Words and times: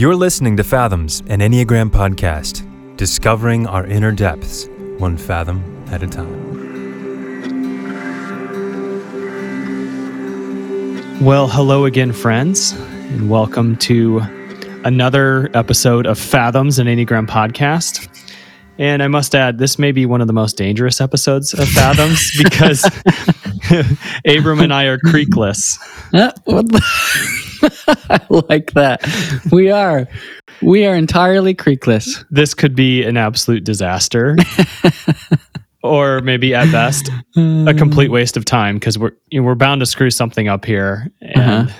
You're 0.00 0.16
listening 0.16 0.56
to 0.56 0.64
Fathoms, 0.64 1.20
an 1.26 1.40
Enneagram 1.40 1.90
podcast, 1.90 2.66
discovering 2.96 3.66
our 3.66 3.84
inner 3.84 4.12
depths, 4.12 4.66
one 4.96 5.18
fathom 5.18 5.62
at 5.90 6.02
a 6.02 6.06
time. 6.06 6.56
Well, 11.22 11.48
hello 11.48 11.84
again, 11.84 12.14
friends, 12.14 12.72
and 12.72 13.28
welcome 13.28 13.76
to 13.76 14.20
another 14.86 15.50
episode 15.52 16.06
of 16.06 16.18
Fathoms, 16.18 16.78
an 16.78 16.86
Enneagram 16.86 17.26
podcast. 17.26 18.08
And 18.78 19.02
I 19.02 19.08
must 19.08 19.34
add, 19.34 19.58
this 19.58 19.78
may 19.78 19.92
be 19.92 20.06
one 20.06 20.22
of 20.22 20.28
the 20.28 20.32
most 20.32 20.56
dangerous 20.56 21.02
episodes 21.02 21.52
of 21.52 21.68
Fathoms 21.68 22.32
because 22.42 22.86
Abram 24.24 24.60
and 24.60 24.72
I 24.72 24.84
are 24.84 24.96
creekless. 24.96 25.78
Uh, 26.14 26.32
what 26.46 26.68
the- 26.68 27.39
I 28.10 28.20
like 28.30 28.72
that. 28.72 29.06
We 29.52 29.70
are. 29.70 30.06
We 30.62 30.86
are 30.86 30.94
entirely 30.94 31.54
creekless. 31.54 32.24
This 32.30 32.54
could 32.54 32.74
be 32.74 33.02
an 33.04 33.16
absolute 33.16 33.64
disaster. 33.64 34.36
or 35.82 36.20
maybe 36.20 36.54
at 36.54 36.70
best 36.70 37.08
a 37.36 37.72
complete 37.74 38.10
waste 38.10 38.36
of 38.36 38.44
time 38.44 38.76
because 38.76 38.98
we're 38.98 39.12
you 39.30 39.40
know, 39.40 39.46
we're 39.46 39.54
bound 39.54 39.80
to 39.80 39.86
screw 39.86 40.10
something 40.10 40.46
up 40.48 40.64
here 40.64 41.10
and 41.22 41.68
Uh-huh. 41.68 41.72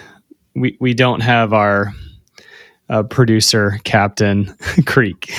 we 0.54 0.76
we 0.80 0.94
don't 0.94 1.20
have 1.20 1.52
our 1.52 1.92
uh, 2.88 3.02
producer 3.02 3.78
captain 3.84 4.46
creek 4.86 5.32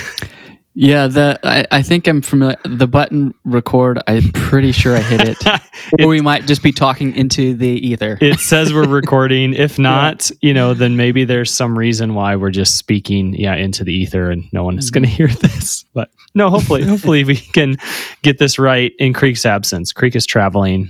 Yeah, 0.73 1.07
the 1.07 1.37
I, 1.43 1.65
I 1.69 1.81
think 1.81 2.07
I'm 2.07 2.21
familiar. 2.21 2.55
The 2.63 2.87
button 2.87 3.33
record. 3.43 4.01
I'm 4.07 4.31
pretty 4.31 4.71
sure 4.71 4.95
I 4.95 5.01
hit 5.01 5.21
it. 5.27 5.61
or 6.01 6.07
we 6.07 6.21
might 6.21 6.45
just 6.45 6.63
be 6.63 6.71
talking 6.71 7.13
into 7.15 7.53
the 7.53 7.67
ether. 7.67 8.17
it 8.21 8.39
says 8.39 8.73
we're 8.73 8.87
recording 9.01 9.53
if 9.53 9.77
not 9.77 10.29
you 10.41 10.53
know 10.53 10.73
then 10.73 10.95
maybe 10.95 11.25
there's 11.25 11.51
some 11.51 11.77
reason 11.77 12.13
why 12.13 12.35
we're 12.35 12.51
just 12.51 12.77
speaking 12.77 13.33
yeah 13.33 13.55
into 13.55 13.83
the 13.83 13.93
ether 13.93 14.29
and 14.31 14.45
no 14.53 14.63
one 14.63 14.77
is 14.77 14.91
going 14.91 15.03
to 15.03 15.09
hear 15.09 15.27
this 15.27 15.83
but 15.93 16.09
no 16.35 16.49
hopefully 16.49 16.83
hopefully 16.83 17.23
we 17.23 17.35
can 17.53 17.75
get 18.21 18.37
this 18.37 18.57
right 18.59 18.93
in 18.99 19.11
creek's 19.13 19.45
absence 19.45 19.91
creek 19.91 20.15
is 20.15 20.25
traveling 20.25 20.89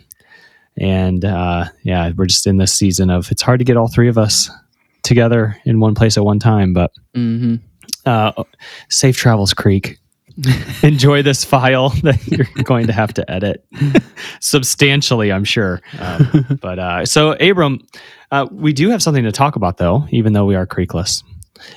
and 0.78 1.26
uh 1.26 1.66
yeah 1.84 2.12
we're 2.16 2.26
just 2.26 2.46
in 2.46 2.58
this 2.58 2.74
season 2.74 3.10
of 3.10 3.32
it's 3.32 3.42
hard 3.42 3.60
to 3.60 3.66
get 3.66 3.78
all 3.78 3.88
three 3.88 4.10
of 4.10 4.18
us 4.18 4.50
together 5.04 5.58
in 5.66 5.80
one 5.80 5.96
place 5.96 6.18
at 6.18 6.26
one 6.26 6.40
time 6.40 6.74
but 6.74 6.92
hmm 7.16 7.56
uh 8.06 8.44
safe 8.90 9.16
travels 9.18 9.54
creek. 9.54 9.98
Enjoy 10.84 11.22
this 11.22 11.44
file 11.44 11.90
that 12.04 12.26
you're 12.28 12.48
going 12.64 12.88
to 12.88 12.94
have 12.94 13.14
to 13.16 13.30
edit. 13.30 13.66
Substantially 14.40 15.32
i'm 15.32 15.44
sure. 15.44 15.82
Um, 16.00 16.58
but 16.62 16.80
uh 16.80 17.06
so 17.06 17.34
abram 17.40 17.86
uh, 18.32 18.48
we 18.50 18.72
do 18.72 18.90
have 18.90 19.04
something 19.04 19.26
to 19.26 19.32
talk 19.32 19.56
about 19.58 19.78
though 19.78 20.08
even 20.12 20.34
though 20.34 20.46
we 20.46 20.56
are 20.56 20.66
creekless. 20.66 21.24
Uh, 21.24 21.28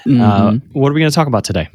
Mm-hmm. 0.07 0.79
what 0.81 0.91
are 0.91 0.95
we 0.95 1.01
going 1.01 1.11
to 1.11 1.15
talk 1.15 1.27
about 1.29 1.45
today 1.45 1.69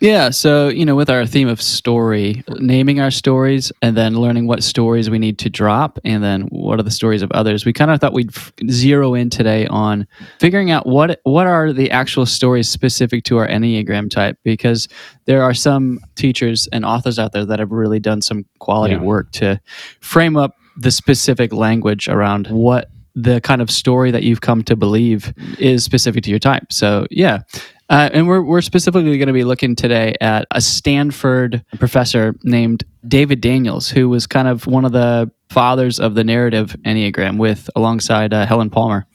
Yeah, 0.00 0.28
so 0.28 0.68
you 0.68 0.84
know, 0.84 0.94
with 0.94 1.08
our 1.08 1.24
theme 1.24 1.48
of 1.48 1.62
story, 1.62 2.44
naming 2.58 3.00
our 3.00 3.10
stories 3.10 3.72
and 3.80 3.96
then 3.96 4.14
learning 4.20 4.46
what 4.46 4.62
stories 4.62 5.08
we 5.08 5.18
need 5.18 5.38
to 5.38 5.48
drop, 5.48 5.98
and 6.04 6.22
then 6.22 6.42
what 6.50 6.78
are 6.78 6.82
the 6.82 6.90
stories 6.90 7.22
of 7.22 7.32
others, 7.32 7.64
we 7.64 7.72
kind 7.72 7.90
of 7.90 7.98
thought 7.98 8.12
we'd 8.12 8.30
zero 8.70 9.14
in 9.14 9.30
today 9.30 9.66
on 9.68 10.06
figuring 10.38 10.70
out 10.70 10.86
what 10.86 11.20
what 11.24 11.46
are 11.46 11.72
the 11.72 11.90
actual 11.90 12.26
stories 12.26 12.68
specific 12.68 13.24
to 13.24 13.38
our 13.38 13.48
enneagram 13.48 14.10
type, 14.10 14.36
because 14.44 14.86
there 15.24 15.42
are 15.42 15.54
some 15.54 15.98
teachers 16.14 16.68
and 16.72 16.84
authors 16.84 17.18
out 17.18 17.32
there 17.32 17.46
that 17.46 17.58
have 17.58 17.72
really 17.72 17.98
done 17.98 18.20
some 18.20 18.44
quality 18.58 18.94
Yeah. 18.94 19.00
work 19.00 19.32
to 19.32 19.58
frame 20.00 20.36
up 20.36 20.56
the 20.76 20.90
specific 20.90 21.54
language 21.54 22.06
around 22.06 22.48
what 22.48 22.90
the 23.14 23.40
kind 23.40 23.62
of 23.62 23.70
story 23.70 24.10
that 24.10 24.24
you've 24.24 24.42
come 24.42 24.62
to 24.64 24.76
believe 24.76 25.32
is 25.58 25.82
specific 25.84 26.22
to 26.24 26.28
your 26.28 26.38
type. 26.38 26.70
So 26.70 27.06
yeah. 27.10 27.38
Uh, 27.88 28.10
and 28.12 28.26
we're, 28.26 28.42
we're 28.42 28.60
specifically 28.60 29.16
going 29.16 29.28
to 29.28 29.32
be 29.32 29.44
looking 29.44 29.76
today 29.76 30.16
at 30.20 30.46
a 30.50 30.60
Stanford 30.60 31.64
professor 31.78 32.34
named 32.42 32.84
David 33.06 33.40
Daniels, 33.40 33.88
who 33.88 34.08
was 34.08 34.26
kind 34.26 34.48
of 34.48 34.66
one 34.66 34.84
of 34.84 34.92
the 34.92 35.30
fathers 35.56 35.98
of 35.98 36.14
the 36.14 36.22
narrative 36.22 36.76
Enneagram 36.84 37.38
with 37.38 37.70
alongside 37.74 38.34
uh, 38.34 38.44
Helen 38.44 38.68
Palmer. 38.68 39.06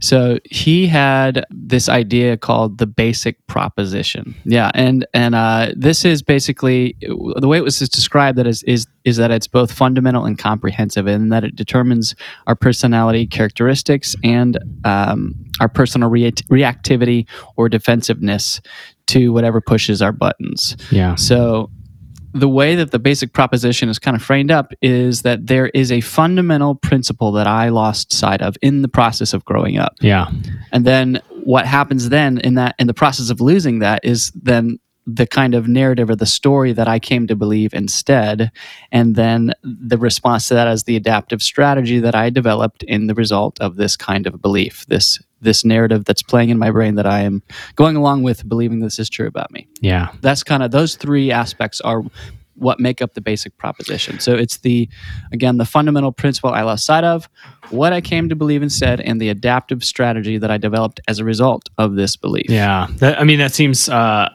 So 0.00 0.38
he 0.44 0.88
had 0.88 1.46
this 1.50 1.88
idea 1.88 2.36
called 2.36 2.78
the 2.78 2.86
basic 2.86 3.34
proposition. 3.46 4.34
Yeah, 4.44 4.72
and 4.74 5.06
and 5.14 5.34
uh, 5.36 5.70
this 5.76 6.04
is 6.04 6.22
basically 6.22 6.96
the 7.42 7.46
way 7.46 7.58
it 7.58 7.64
was 7.64 7.78
described 7.78 8.36
that 8.38 8.46
is 8.48 8.64
is 8.64 8.86
is 9.04 9.16
that 9.18 9.30
it's 9.30 9.46
both 9.46 9.70
fundamental 9.72 10.24
and 10.24 10.36
comprehensive, 10.36 11.06
and 11.06 11.32
that 11.32 11.44
it 11.44 11.54
determines 11.54 12.16
our 12.48 12.56
personality 12.56 13.26
characteristics 13.26 14.16
and 14.24 14.58
um, 14.84 15.34
our 15.60 15.68
personal 15.68 16.10
rea- 16.10 16.32
reactivity 16.50 17.26
or 17.56 17.68
defensiveness 17.68 18.60
to 19.06 19.32
whatever 19.32 19.60
pushes 19.60 20.02
our 20.02 20.12
buttons. 20.12 20.76
yeah 20.90 21.14
So, 21.14 21.70
the 22.32 22.48
way 22.48 22.74
that 22.74 22.90
the 22.90 22.98
basic 22.98 23.32
proposition 23.32 23.88
is 23.88 23.98
kind 23.98 24.14
of 24.16 24.22
framed 24.22 24.50
up 24.50 24.72
is 24.82 25.22
that 25.22 25.46
there 25.46 25.68
is 25.68 25.90
a 25.90 26.00
fundamental 26.00 26.74
principle 26.74 27.32
that 27.32 27.46
I 27.46 27.70
lost 27.70 28.12
sight 28.12 28.42
of 28.42 28.56
in 28.62 28.82
the 28.82 28.88
process 28.88 29.32
of 29.32 29.44
growing 29.44 29.78
up. 29.78 29.94
yeah 30.00 30.30
And 30.72 30.84
then 30.84 31.20
what 31.44 31.66
happens 31.66 32.10
then 32.10 32.38
in 32.38 32.54
that 32.54 32.74
in 32.78 32.86
the 32.86 32.94
process 32.94 33.30
of 33.30 33.40
losing 33.40 33.78
that 33.78 34.04
is 34.04 34.30
then 34.34 34.78
the 35.10 35.26
kind 35.26 35.54
of 35.54 35.66
narrative 35.66 36.10
or 36.10 36.16
the 36.16 36.26
story 36.26 36.72
that 36.72 36.86
I 36.86 36.98
came 36.98 37.26
to 37.28 37.34
believe 37.34 37.72
instead. 37.72 38.52
And 38.92 39.16
then 39.16 39.54
the 39.62 39.96
response 39.96 40.48
to 40.48 40.54
that 40.54 40.68
is 40.68 40.84
the 40.84 40.96
adaptive 40.96 41.42
strategy 41.42 41.98
that 42.00 42.14
I 42.14 42.28
developed 42.28 42.82
in 42.82 43.06
the 43.06 43.14
result 43.14 43.58
of 43.58 43.76
this 43.76 43.96
kind 43.96 44.26
of 44.26 44.40
belief, 44.42 44.84
this 44.86 45.18
this 45.40 45.64
narrative 45.64 46.04
that's 46.04 46.22
playing 46.22 46.50
in 46.50 46.58
my 46.58 46.68
brain 46.68 46.96
that 46.96 47.06
I 47.06 47.20
am 47.20 47.44
going 47.76 47.94
along 47.94 48.24
with 48.24 48.48
believing 48.48 48.80
this 48.80 48.98
is 48.98 49.08
true 49.08 49.28
about 49.28 49.52
me 49.52 49.68
yeah 49.80 50.08
that's 50.20 50.42
kind 50.42 50.64
of 50.64 50.72
those 50.72 50.96
three 50.96 51.30
aspects 51.30 51.80
are 51.82 52.02
what 52.58 52.80
make 52.80 53.00
up 53.00 53.14
the 53.14 53.20
basic 53.20 53.56
proposition. 53.56 54.18
So 54.18 54.34
it's 54.34 54.58
the 54.58 54.88
again 55.32 55.58
the 55.58 55.64
fundamental 55.64 56.12
principle 56.12 56.50
I 56.50 56.62
lost 56.62 56.84
sight 56.84 57.04
of, 57.04 57.28
what 57.70 57.92
I 57.92 58.00
came 58.00 58.28
to 58.28 58.36
believe 58.36 58.62
instead, 58.62 59.00
and 59.00 59.20
the 59.20 59.28
adaptive 59.28 59.84
strategy 59.84 60.38
that 60.38 60.50
I 60.50 60.58
developed 60.58 61.00
as 61.08 61.18
a 61.18 61.24
result 61.24 61.68
of 61.78 61.94
this 61.94 62.16
belief. 62.16 62.46
Yeah, 62.48 62.88
that, 62.96 63.20
I 63.20 63.24
mean 63.24 63.38
that 63.38 63.54
seems. 63.54 63.88
Uh, 63.88 64.30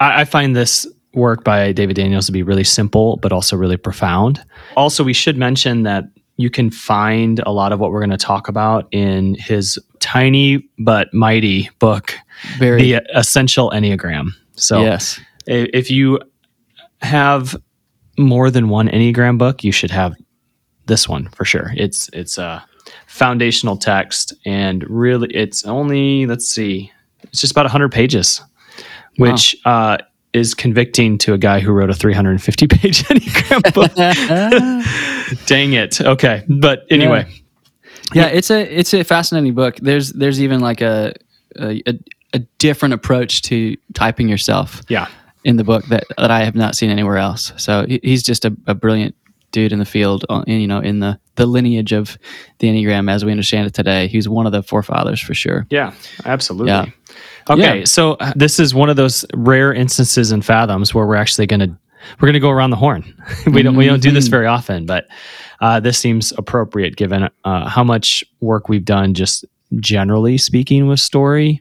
I, 0.00 0.22
I 0.22 0.24
find 0.24 0.56
this 0.56 0.86
work 1.14 1.44
by 1.44 1.72
David 1.72 1.96
Daniels 1.96 2.26
to 2.26 2.32
be 2.32 2.42
really 2.42 2.64
simple, 2.64 3.16
but 3.18 3.32
also 3.32 3.56
really 3.56 3.76
profound. 3.76 4.42
Also, 4.76 5.04
we 5.04 5.12
should 5.12 5.36
mention 5.36 5.82
that 5.82 6.04
you 6.36 6.50
can 6.50 6.70
find 6.70 7.40
a 7.40 7.52
lot 7.52 7.72
of 7.72 7.80
what 7.80 7.92
we're 7.92 8.00
going 8.00 8.10
to 8.10 8.16
talk 8.16 8.48
about 8.48 8.88
in 8.92 9.34
his 9.34 9.78
tiny 9.98 10.66
but 10.78 11.12
mighty 11.12 11.68
book, 11.78 12.14
Very 12.58 12.80
The 12.80 13.02
Essential 13.14 13.70
Enneagram. 13.70 14.30
So, 14.56 14.80
yes. 14.80 15.20
if 15.46 15.90
you 15.90 16.18
have 17.02 17.56
more 18.18 18.50
than 18.50 18.68
one 18.68 18.88
Enneagram 18.88 19.38
book, 19.38 19.64
you 19.64 19.72
should 19.72 19.90
have 19.90 20.14
this 20.86 21.08
one 21.08 21.28
for 21.30 21.44
sure. 21.44 21.72
It's 21.76 22.08
it's 22.12 22.38
a 22.38 22.64
foundational 23.06 23.76
text, 23.76 24.34
and 24.44 24.88
really, 24.88 25.28
it's 25.34 25.64
only 25.64 26.26
let's 26.26 26.46
see, 26.46 26.90
it's 27.22 27.40
just 27.40 27.52
about 27.52 27.64
100 27.64 27.92
pages, 27.92 28.42
Wow. 29.20 29.32
which 29.32 29.56
uh, 29.64 29.98
is 30.32 30.54
convicting 30.54 31.18
to 31.18 31.34
a 31.34 31.38
guy 31.38 31.60
who 31.60 31.72
wrote 31.72 31.90
a 31.90 31.94
350 31.94 32.66
page 32.66 33.02
Enneagram 33.04 33.74
book. 33.74 33.94
Dang 35.46 35.72
it. 35.74 36.00
Okay, 36.00 36.44
but 36.48 36.86
anyway, 36.90 37.26
yeah, 38.14 38.26
it's 38.26 38.50
a 38.50 38.60
it's 38.62 38.94
a 38.94 39.04
fascinating 39.04 39.54
book. 39.54 39.76
There's 39.76 40.12
there's 40.12 40.40
even 40.40 40.60
like 40.60 40.80
a 40.80 41.14
a, 41.56 41.82
a, 42.32 42.38
different 42.58 42.94
approach 42.94 43.42
to 43.42 43.76
typing 43.92 44.28
yourself 44.28 44.82
yeah, 44.88 45.08
in 45.44 45.56
the 45.56 45.64
book 45.64 45.84
that, 45.86 46.04
that 46.16 46.30
I 46.30 46.44
have 46.44 46.54
not 46.54 46.76
seen 46.76 46.90
anywhere 46.90 47.18
else. 47.18 47.52
So 47.56 47.86
he's 47.88 48.22
just 48.22 48.44
a, 48.44 48.56
a 48.68 48.74
brilliant 48.74 49.16
dude 49.50 49.72
in 49.72 49.78
the 49.78 49.84
field, 49.84 50.24
you 50.46 50.66
know, 50.66 50.78
in 50.78 51.00
the, 51.00 51.18
the 51.34 51.46
lineage 51.46 51.92
of 51.92 52.18
the 52.58 52.68
Enneagram 52.68 53.10
as 53.10 53.24
we 53.24 53.30
understand 53.30 53.66
it 53.66 53.74
today. 53.74 54.06
He's 54.06 54.28
one 54.28 54.46
of 54.46 54.52
the 54.52 54.62
forefathers 54.62 55.20
for 55.20 55.34
sure. 55.34 55.66
Yeah, 55.70 55.92
absolutely. 56.24 56.68
Yeah. 56.68 56.86
Okay, 57.48 57.78
Yeah. 57.80 57.84
so 57.84 58.12
uh, 58.14 58.32
this 58.36 58.58
is 58.60 58.74
one 58.74 58.88
of 58.90 58.96
those 58.96 59.24
rare 59.34 59.72
instances 59.72 60.30
in 60.32 60.40
Fathoms 60.42 60.94
where 60.94 61.06
we're 61.06 61.16
actually 61.16 61.46
going 61.46 61.60
to 61.60 61.76
we're 62.18 62.26
going 62.26 62.32
to 62.34 62.40
go 62.40 62.50
around 62.50 62.70
the 62.70 62.76
horn. 62.76 63.04
we 63.52 63.62
don't 63.62 63.76
we 63.76 63.84
don't 63.86 64.00
do 64.02 64.10
this 64.10 64.26
Mhm. 64.28 64.30
very 64.30 64.46
often, 64.46 64.86
but 64.86 65.06
uh, 65.60 65.80
this 65.80 65.98
seems 65.98 66.32
appropriate 66.38 66.96
given 66.96 67.28
uh, 67.44 67.68
how 67.68 67.84
much 67.84 68.24
work 68.40 68.68
we've 68.70 68.84
done 68.86 69.12
just 69.14 69.44
generally 69.80 70.38
speaking 70.38 70.86
with 70.86 70.98
story, 70.98 71.60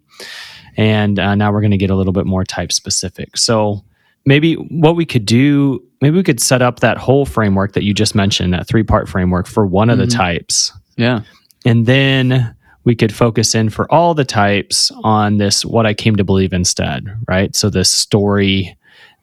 and 0.78 1.20
uh, 1.20 1.36
now 1.36 1.52
we're 1.52 1.62
going 1.62 1.72
to 1.72 1.78
get 1.78 1.90
a 1.90 1.96
little 1.96 2.14
bit 2.14 2.26
more 2.26 2.44
type 2.44 2.72
specific. 2.72 3.38
So 3.38 3.84
maybe 4.26 4.54
what 4.56 4.96
we 4.96 5.06
could 5.06 5.26
do, 5.26 5.84
maybe 6.02 6.16
we 6.16 6.24
could 6.24 6.40
set 6.40 6.62
up 6.62 6.80
that 6.80 6.98
whole 6.98 7.26
framework 7.26 7.74
that 7.74 7.84
you 7.84 7.94
just 7.94 8.16
mentioned, 8.16 8.54
that 8.54 8.68
three 8.68 8.84
part 8.84 9.10
framework 9.10 9.48
for 9.48 9.66
one 9.66 9.90
of 9.90 9.98
the 9.98 10.06
Mhm. 10.06 10.16
types 10.16 10.72
Yeah. 10.98 11.22
and 11.66 11.86
then 11.86 12.56
we 12.90 12.96
could 12.96 13.14
focus 13.14 13.54
in 13.54 13.70
for 13.70 13.86
all 13.94 14.16
the 14.16 14.26
types 14.26 14.92
on 15.04 15.38
this 15.38 15.64
what 15.64 15.86
I 15.86 15.94
came 15.94 16.16
to 16.16 16.24
believe 16.24 16.54
instead, 16.54 17.06
right? 17.28 17.56
So 17.56 17.70
this 17.70 17.94
story 17.94 18.76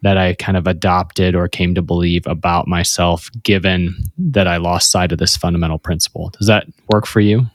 that 0.03 0.17
I 0.17 0.35
kind 0.35 0.57
of 0.57 0.69
adopted 0.69 1.35
or 1.35 1.49
came 1.49 1.75
to 1.75 1.83
believe 1.83 2.29
about 2.29 2.69
myself 2.69 3.29
given 3.43 3.97
that 4.19 4.47
I 4.47 4.59
lost 4.59 4.93
sight 4.93 5.11
of 5.11 5.19
this 5.19 5.37
fundamental 5.37 5.81
principle. 5.81 6.31
Does 6.39 6.47
that 6.47 6.69
work 6.93 7.07
for 7.07 7.19
you? 7.19 7.47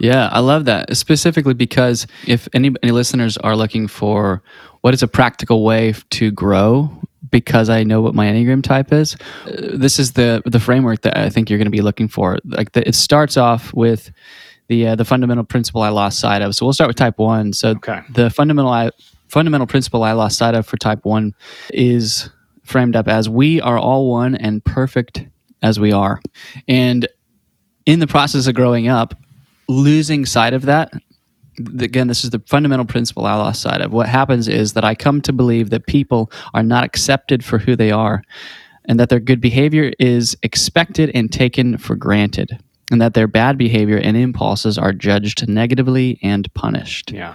Yeah, 0.00 0.30
I 0.32 0.38
love 0.38 0.64
that 0.64 0.96
specifically 0.96 1.52
because 1.52 2.06
if 2.26 2.48
any, 2.54 2.74
any 2.82 2.92
listeners 2.92 3.36
are 3.36 3.54
looking 3.54 3.88
for 3.88 4.42
what 4.80 4.94
is 4.94 5.02
a 5.02 5.08
practical 5.08 5.64
way 5.64 5.92
to 6.12 6.30
grow, 6.30 6.90
because 7.30 7.68
I 7.68 7.82
know 7.82 8.00
what 8.00 8.14
my 8.14 8.24
enneagram 8.24 8.62
type 8.62 8.90
is, 8.90 9.16
uh, 9.44 9.76
this 9.76 9.98
is 9.98 10.12
the 10.12 10.40
the 10.46 10.60
framework 10.60 11.02
that 11.02 11.18
I 11.18 11.28
think 11.28 11.50
you're 11.50 11.58
going 11.58 11.66
to 11.66 11.70
be 11.70 11.82
looking 11.82 12.08
for. 12.08 12.38
Like 12.46 12.72
the, 12.72 12.88
it 12.88 12.94
starts 12.94 13.36
off 13.36 13.74
with 13.74 14.10
the 14.68 14.88
uh, 14.88 14.94
the 14.94 15.04
fundamental 15.04 15.44
principle 15.44 15.82
I 15.82 15.88
lost 15.90 16.20
sight 16.20 16.42
of. 16.42 16.54
So 16.54 16.64
we'll 16.66 16.72
start 16.72 16.88
with 16.88 16.96
type 16.96 17.18
one. 17.18 17.52
So 17.52 17.70
Okay. 17.70 18.00
the 18.10 18.30
fundamental 18.30 18.70
I, 18.70 18.90
fundamental 19.28 19.66
principle 19.66 20.02
I 20.04 20.12
lost 20.12 20.38
sight 20.38 20.54
of 20.54 20.66
for 20.66 20.76
type 20.76 21.04
one 21.04 21.34
is 21.72 22.30
framed 22.64 22.94
up 22.96 23.08
as 23.08 23.28
we 23.28 23.60
are 23.60 23.78
all 23.78 24.10
one 24.10 24.34
and 24.34 24.64
perfect 24.64 25.26
as 25.62 25.80
we 25.80 25.90
are, 25.92 26.20
and 26.68 27.08
in 27.86 27.98
the 27.98 28.06
process 28.06 28.46
of 28.46 28.54
growing 28.54 28.88
up, 28.88 29.14
losing 29.68 30.24
sight 30.26 30.52
of 30.54 30.62
that. 30.62 30.92
Again, 31.80 32.06
this 32.06 32.22
is 32.22 32.30
the 32.30 32.40
fundamental 32.46 32.86
principle 32.86 33.26
I 33.26 33.34
lost 33.34 33.62
sight 33.62 33.80
of. 33.80 33.92
What 33.92 34.08
happens 34.08 34.46
is 34.46 34.74
that 34.74 34.84
I 34.84 34.94
come 34.94 35.20
to 35.22 35.32
believe 35.32 35.70
that 35.70 35.86
people 35.86 36.30
are 36.54 36.62
not 36.62 36.84
accepted 36.84 37.44
for 37.44 37.58
who 37.58 37.74
they 37.74 37.90
are, 37.90 38.22
and 38.84 39.00
that 39.00 39.08
their 39.08 39.18
good 39.18 39.40
behavior 39.40 39.90
is 39.98 40.36
expected 40.44 41.10
and 41.14 41.32
taken 41.32 41.76
for 41.76 41.96
granted, 41.96 42.56
and 42.90 43.00
that 43.00 43.14
their 43.14 43.26
bad 43.26 43.58
behavior 43.58 43.98
and 43.98 44.16
impulses 44.16 44.78
are 44.78 44.92
judged 44.92 45.48
negatively 45.48 46.18
and 46.22 46.52
punished. 46.54 47.12
Yeah. 47.12 47.34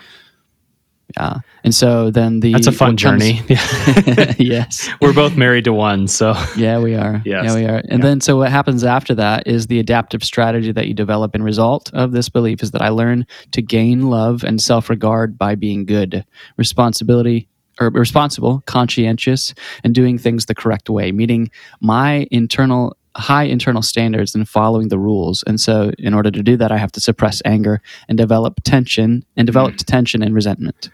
Yeah. 1.17 1.39
And 1.63 1.75
so 1.75 2.09
then 2.09 2.39
the 2.39 2.53
That's 2.53 2.65
a 2.65 2.71
fun 2.71 2.93
what 2.93 3.01
comes- 3.03 3.21
journey. 3.23 3.41
yes. 4.39 4.89
We're 4.99 5.13
both 5.13 5.35
married 5.37 5.65
to 5.65 5.73
one, 5.73 6.07
so 6.07 6.33
Yeah, 6.57 6.79
we 6.79 6.95
are. 6.95 7.21
Yes. 7.23 7.45
Yeah, 7.45 7.55
we 7.55 7.65
are. 7.65 7.83
And 7.87 8.01
Yeah. 8.01 8.09
then 8.09 8.21
so 8.21 8.37
what 8.37 8.49
happens 8.49 8.83
after 8.83 9.13
that 9.15 9.45
is 9.45 9.67
the 9.67 9.77
adaptive 9.79 10.23
strategy 10.23 10.71
that 10.71 10.87
you 10.87 10.95
develop 10.95 11.35
in 11.35 11.43
result 11.43 11.91
of 11.93 12.13
this 12.13 12.29
belief 12.29 12.63
is 12.63 12.71
that 12.71 12.81
I 12.81 12.89
learn 12.89 13.27
to 13.51 13.61
gain 13.61 14.09
love 14.09 14.43
and 14.43 14.59
self-regard 14.59 15.37
by 15.37 15.53
being 15.53 15.85
good, 15.85 16.25
responsibility 16.57 17.47
or 17.79 17.89
responsible, 17.89 18.63
conscientious, 18.65 19.53
and 19.83 19.93
doing 19.93 20.17
things 20.17 20.45
the 20.47 20.55
correct 20.55 20.89
way, 20.89 21.11
meeting 21.11 21.51
my 21.79 22.27
internal 22.31 22.95
high 23.15 23.43
internal 23.43 23.81
standards 23.81 24.33
and 24.35 24.47
following 24.49 24.87
the 24.89 24.97
rules. 24.99 25.43
And 25.45 25.59
so 25.61 25.91
in 25.99 26.13
order 26.13 26.31
to 26.31 26.41
do 26.43 26.57
that, 26.57 26.71
I 26.71 26.77
have 26.77 26.91
to 26.93 26.99
suppress 27.01 27.41
anger 27.45 27.81
and 28.09 28.17
develop 28.17 28.59
tension 28.63 29.23
and 29.37 29.45
develop 29.45 29.75
tension 29.77 30.23
and 30.23 30.33
resentment. 30.35 30.89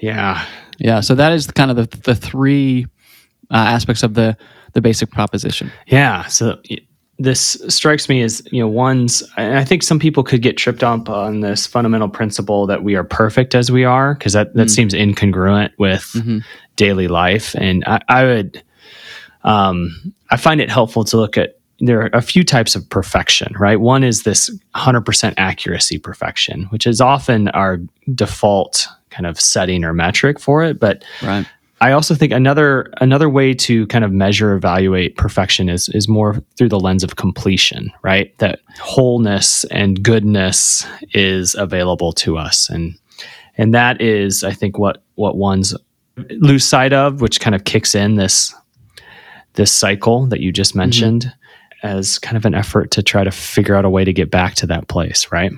yeah. 0.00 0.44
Yeah, 0.78 1.00
so 1.00 1.14
that 1.14 1.32
is 1.32 1.46
kind 1.52 1.70
of 1.70 1.76
the, 1.76 1.96
the 1.98 2.16
three 2.16 2.86
uh, 3.50 3.54
aspects 3.54 4.02
of 4.02 4.14
the 4.14 4.36
the 4.72 4.80
basic 4.80 5.08
proposition. 5.12 5.70
Yeah. 5.86 6.26
So 6.26 6.58
this 7.16 7.56
strikes 7.68 8.08
me 8.08 8.22
as, 8.22 8.42
you 8.50 8.58
know, 8.58 8.66
one's, 8.66 9.22
and 9.36 9.56
I 9.56 9.62
think 9.64 9.84
some 9.84 10.00
people 10.00 10.24
could 10.24 10.42
get 10.42 10.56
tripped 10.56 10.82
up 10.82 11.08
on 11.08 11.40
this 11.42 11.64
fundamental 11.64 12.08
principle 12.08 12.66
that 12.66 12.82
we 12.82 12.96
are 12.96 13.04
perfect 13.04 13.54
as 13.54 13.70
we 13.70 13.84
are, 13.84 14.14
because 14.14 14.32
that, 14.32 14.52
that 14.54 14.66
Mm. 14.66 14.70
seems 14.70 14.94
incongruent 14.94 15.70
with 15.78 16.02
Mhm. 16.16 16.42
daily 16.74 17.06
life. 17.06 17.54
And 17.54 17.84
I, 17.86 18.00
I 18.08 18.24
would, 18.24 18.62
um, 19.44 20.12
I 20.34 20.36
find 20.36 20.60
it 20.60 20.68
helpful 20.68 21.04
to 21.04 21.16
look 21.16 21.38
at, 21.38 21.60
there 21.78 22.02
are 22.02 22.10
a 22.12 22.20
few 22.20 22.42
types 22.42 22.74
of 22.74 22.88
perfection, 22.90 23.54
right? 23.56 23.78
One 23.78 24.02
is 24.02 24.24
this 24.24 24.50
100% 24.74 25.34
accuracy 25.36 25.96
perfection, 25.96 26.64
which 26.70 26.88
is 26.88 27.00
often 27.00 27.50
our 27.50 27.78
default 28.16 28.88
kind 29.10 29.26
of 29.26 29.40
setting 29.40 29.84
or 29.84 29.92
metric 29.92 30.40
for 30.40 30.64
it. 30.64 30.80
But 30.80 31.04
Right. 31.22 31.46
I 31.80 31.92
also 31.92 32.16
think 32.16 32.32
another 32.32 32.92
another 33.00 33.28
way 33.28 33.54
to 33.54 33.86
kind 33.88 34.04
of 34.04 34.10
measure 34.10 34.54
evaluate 34.54 35.16
perfection 35.16 35.68
is 35.68 35.88
is 35.90 36.08
more 36.08 36.42
through 36.56 36.70
the 36.70 36.80
lens 36.80 37.04
of 37.04 37.14
completion, 37.14 37.92
right? 38.02 38.36
That 38.38 38.60
wholeness 38.80 39.64
and 39.64 40.02
goodness 40.02 40.84
is 41.12 41.54
available 41.54 42.12
to 42.24 42.38
us 42.38 42.68
and 42.70 42.94
and 43.56 43.72
that 43.74 44.00
is 44.00 44.42
I 44.42 44.52
think 44.52 44.78
what 44.78 45.02
what 45.14 45.36
one's 45.36 45.76
lose 46.30 46.64
sight 46.64 46.92
of 46.92 47.20
which 47.20 47.40
kind 47.40 47.54
of 47.54 47.64
kicks 47.64 47.94
in 47.94 48.16
this 48.16 48.54
this 49.54 49.72
cycle 49.72 50.26
that 50.26 50.40
you 50.40 50.52
just 50.52 50.74
mentioned 50.74 51.32
as 51.82 52.18
kind 52.18 52.36
of 52.36 52.44
an 52.46 52.54
effort 52.54 52.90
to 52.92 53.02
try 53.02 53.24
to 53.24 53.30
figure 53.30 53.74
out 53.74 53.84
a 53.84 53.90
way 53.90 54.04
to 54.04 54.12
get 54.12 54.30
back 54.30 54.54
to 54.56 54.66
that 54.66 54.88
place, 54.88 55.30
right? 55.32 55.52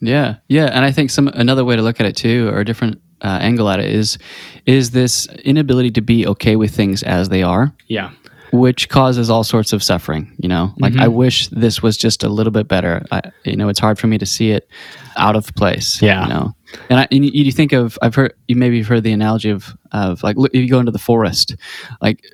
Yeah, 0.00 0.36
yeah, 0.48 0.66
and 0.66 0.84
I 0.84 0.92
think 0.92 1.10
some 1.10 1.28
another 1.28 1.64
way 1.64 1.76
to 1.76 1.82
look 1.82 2.00
at 2.00 2.06
it 2.06 2.16
too, 2.16 2.48
or 2.52 2.60
a 2.60 2.64
different 2.64 3.00
uh, 3.22 3.38
angle 3.40 3.68
at 3.68 3.80
it 3.80 3.90
is 3.90 4.18
is 4.66 4.90
this 4.90 5.26
inability 5.44 5.90
to 5.92 6.00
be 6.02 6.26
okay 6.26 6.56
with 6.56 6.74
things 6.74 7.02
as 7.02 7.28
they 7.30 7.42
are, 7.42 7.72
Yeah. 7.88 8.10
which 8.52 8.88
causes 8.90 9.30
all 9.30 9.42
sorts 9.44 9.72
of 9.72 9.82
suffering. 9.82 10.34
You 10.38 10.48
know, 10.48 10.74
like 10.78 10.92
Mm-hmm. 10.92 11.02
I 11.02 11.08
wish 11.08 11.48
this 11.48 11.82
was 11.82 11.96
just 11.96 12.22
a 12.24 12.28
little 12.28 12.50
bit 12.52 12.68
better. 12.68 13.04
I, 13.10 13.22
you 13.44 13.56
know, 13.56 13.68
it's 13.70 13.80
hard 13.80 13.98
for 13.98 14.06
me 14.06 14.18
to 14.18 14.26
see 14.26 14.50
it 14.50 14.68
out 15.16 15.34
of 15.36 15.54
place. 15.54 16.00
Yeah. 16.02 16.22
you 16.24 16.28
know, 16.28 16.55
and, 16.90 17.00
I, 17.00 17.08
and 17.10 17.24
you, 17.24 17.30
you 17.44 17.52
think 17.52 17.72
of 17.72 17.98
I've 18.02 18.14
heard 18.14 18.34
you 18.48 18.56
maybe 18.56 18.76
you've 18.76 18.86
heard 18.86 19.02
the 19.02 19.12
analogy 19.12 19.50
of 19.50 19.76
of 19.92 20.22
like 20.22 20.36
if 20.38 20.54
you 20.54 20.68
go 20.68 20.80
into 20.80 20.92
the 20.92 20.98
forest, 20.98 21.56
like 22.00 22.24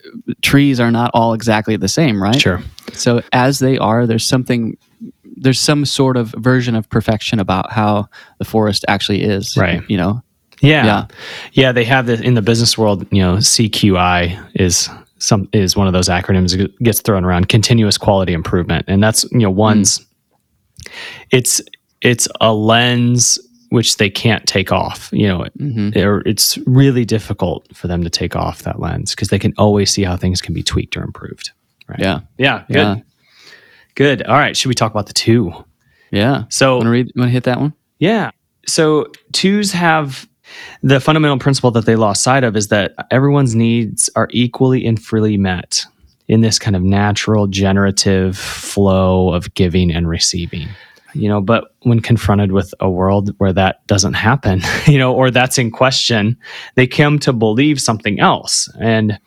trees 0.42 0.80
are 0.80 0.90
not 0.90 1.10
all 1.14 1.34
exactly 1.34 1.76
the 1.76 1.88
same, 1.88 2.22
right? 2.22 2.40
Sure. 2.40 2.62
So 2.92 3.22
as 3.32 3.58
they 3.58 3.78
are, 3.78 4.06
there's 4.06 4.24
something 4.24 4.76
there's 5.36 5.60
some 5.60 5.84
sort 5.84 6.16
of 6.16 6.28
version 6.38 6.74
of 6.74 6.88
perfection 6.88 7.40
about 7.40 7.72
how 7.72 8.08
the 8.38 8.44
forest 8.44 8.84
actually 8.88 9.22
is. 9.22 9.56
Right. 9.56 9.82
You 9.88 9.96
know? 9.96 10.22
Yeah. 10.60 10.84
Yeah. 10.84 11.06
yeah. 11.52 11.72
they 11.72 11.84
have 11.84 12.06
the 12.06 12.22
in 12.22 12.34
the 12.34 12.42
business 12.42 12.78
world, 12.78 13.06
you 13.10 13.22
know, 13.22 13.36
CQI 13.36 14.50
is 14.54 14.88
some 15.18 15.48
is 15.52 15.76
one 15.76 15.86
of 15.86 15.92
those 15.92 16.08
acronyms 16.08 16.56
that 16.56 16.76
gets 16.82 17.00
thrown 17.00 17.24
around 17.24 17.48
continuous 17.48 17.98
quality 17.98 18.32
improvement. 18.32 18.84
And 18.88 19.02
that's, 19.02 19.24
you 19.32 19.40
know, 19.40 19.50
one's 19.50 19.98
mm. 19.98 20.06
it's 21.30 21.60
it's 22.00 22.28
a 22.40 22.52
lens 22.52 23.38
which 23.72 23.96
they 23.96 24.10
can't 24.10 24.46
take 24.46 24.70
off. 24.70 25.08
You 25.12 25.28
know, 25.28 25.46
hmm 25.58 25.90
or 25.96 26.22
it's 26.26 26.58
really 26.66 27.04
difficult 27.04 27.66
for 27.74 27.88
them 27.88 28.04
to 28.04 28.10
take 28.10 28.36
off 28.36 28.62
that 28.62 28.78
lens 28.80 29.10
because 29.14 29.28
they 29.28 29.38
can 29.38 29.52
always 29.58 29.90
see 29.90 30.02
how 30.04 30.16
things 30.16 30.40
can 30.40 30.54
be 30.54 30.62
tweaked 30.62 30.96
or 30.96 31.02
improved. 31.02 31.50
Right. 31.88 31.98
Yeah. 32.00 32.20
Yeah. 32.38 32.64
Good. 32.68 32.74
Yeah. 32.76 32.96
Good. 33.94 34.22
All 34.22 34.36
right. 34.38 34.56
Should 34.56 34.68
we 34.68 34.74
talk 34.74 34.90
about 34.92 35.06
the 35.06 35.12
two? 35.12 35.52
Yeah. 36.10 36.44
So 36.48 36.74
Want 36.76 36.84
to 36.84 36.90
read? 36.90 37.12
Want 37.16 37.28
to 37.28 37.32
hit 37.32 37.44
that 37.44 37.58
one? 37.60 37.72
yeah. 37.98 38.30
So 38.66 39.06
twos 39.32 39.72
have 39.72 40.28
the 40.82 41.00
fundamental 41.00 41.38
principle 41.38 41.70
that 41.72 41.84
they 41.84 41.96
lost 41.96 42.22
sight 42.22 42.44
of 42.44 42.56
is 42.56 42.68
that 42.68 42.94
everyone's 43.10 43.54
needs 43.56 44.08
are 44.14 44.28
equally 44.30 44.86
and 44.86 45.02
freely 45.02 45.36
met 45.36 45.84
in 46.28 46.42
this 46.42 46.58
kind 46.60 46.76
of 46.76 46.82
natural 46.82 47.48
generative 47.48 48.38
flow 48.38 49.32
of 49.32 49.52
giving 49.54 49.90
and 49.90 50.08
receiving. 50.08 50.68
You 51.14 51.28
know, 51.28 51.40
but 51.40 51.74
when 51.82 52.00
confronted 52.00 52.52
with 52.52 52.72
a 52.80 52.90
world 52.90 53.34
where 53.38 53.52
that 53.52 53.86
doesn't 53.86 54.14
happen, 54.14 54.62
you 54.86 54.98
know, 54.98 55.14
or 55.14 55.30
that's 55.30 55.58
in 55.58 55.70
question, 55.70 56.36
they 56.74 56.86
come 56.86 57.18
to 57.20 57.32
believe 57.32 57.80
something 57.80 58.20
else. 58.20 58.68
And 58.80 59.18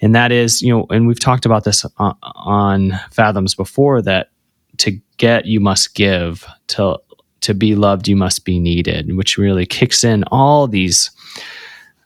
and 0.00 0.14
that 0.14 0.30
is, 0.30 0.62
you 0.62 0.72
know, 0.72 0.86
and 0.90 1.08
we've 1.08 1.18
talked 1.18 1.44
about 1.44 1.64
this 1.64 1.84
on, 1.96 2.16
on 2.22 2.92
Fathoms 3.10 3.56
before 3.56 4.00
that 4.02 4.30
to 4.78 5.00
get 5.16 5.46
you 5.46 5.60
must 5.60 5.94
give 5.94 6.46
to 6.68 6.98
to 7.40 7.54
be 7.54 7.74
loved 7.74 8.08
you 8.08 8.16
must 8.16 8.44
be 8.44 8.58
needed 8.58 9.14
which 9.16 9.38
really 9.38 9.66
kicks 9.66 10.02
in 10.02 10.24
all 10.24 10.66
these 10.66 11.10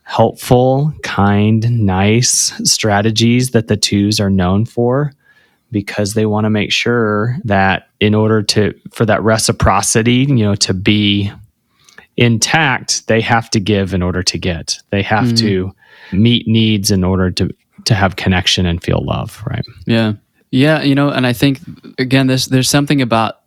helpful 0.03 0.93
kind 1.01 1.71
nice 1.85 2.51
strategies 2.69 3.51
that 3.51 3.67
the 3.67 3.77
twos 3.77 4.19
are 4.19 4.29
known 4.29 4.65
for 4.65 5.11
because 5.73 6.13
they 6.13 6.25
want 6.25 6.45
to 6.45 6.49
make 6.49 6.71
sure 6.71 7.35
that 7.43 7.89
in 7.99 8.15
order 8.15 8.41
to 8.43 8.73
for 8.91 9.05
that 9.05 9.21
reciprocity 9.23 10.25
you 10.29 10.35
know 10.45 10.55
to 10.55 10.73
be 10.73 11.29
intact 12.17 13.07
they 13.07 13.19
have 13.21 13.49
to 13.49 13.59
give 13.59 13.93
in 13.93 14.01
order 14.03 14.21
to 14.21 14.37
get 14.37 14.77
they 14.91 15.01
have 15.01 15.25
Mm. 15.25 15.37
to 15.39 15.71
meet 16.11 16.47
needs 16.47 16.91
in 16.91 17.03
order 17.03 17.31
to 17.31 17.49
to 17.85 17.95
have 17.95 18.15
connection 18.15 18.65
and 18.65 18.81
feel 18.83 19.03
love 19.03 19.41
right 19.47 19.65
Yeah. 19.85 20.13
Yeah. 20.51 20.83
You 20.83 20.93
know, 20.93 21.09
and 21.09 21.25
I 21.25 21.33
think 21.33 21.59
again, 21.97 22.27
this 22.27 22.45
there's 22.45 22.69
something 22.69 23.01
about 23.01 23.39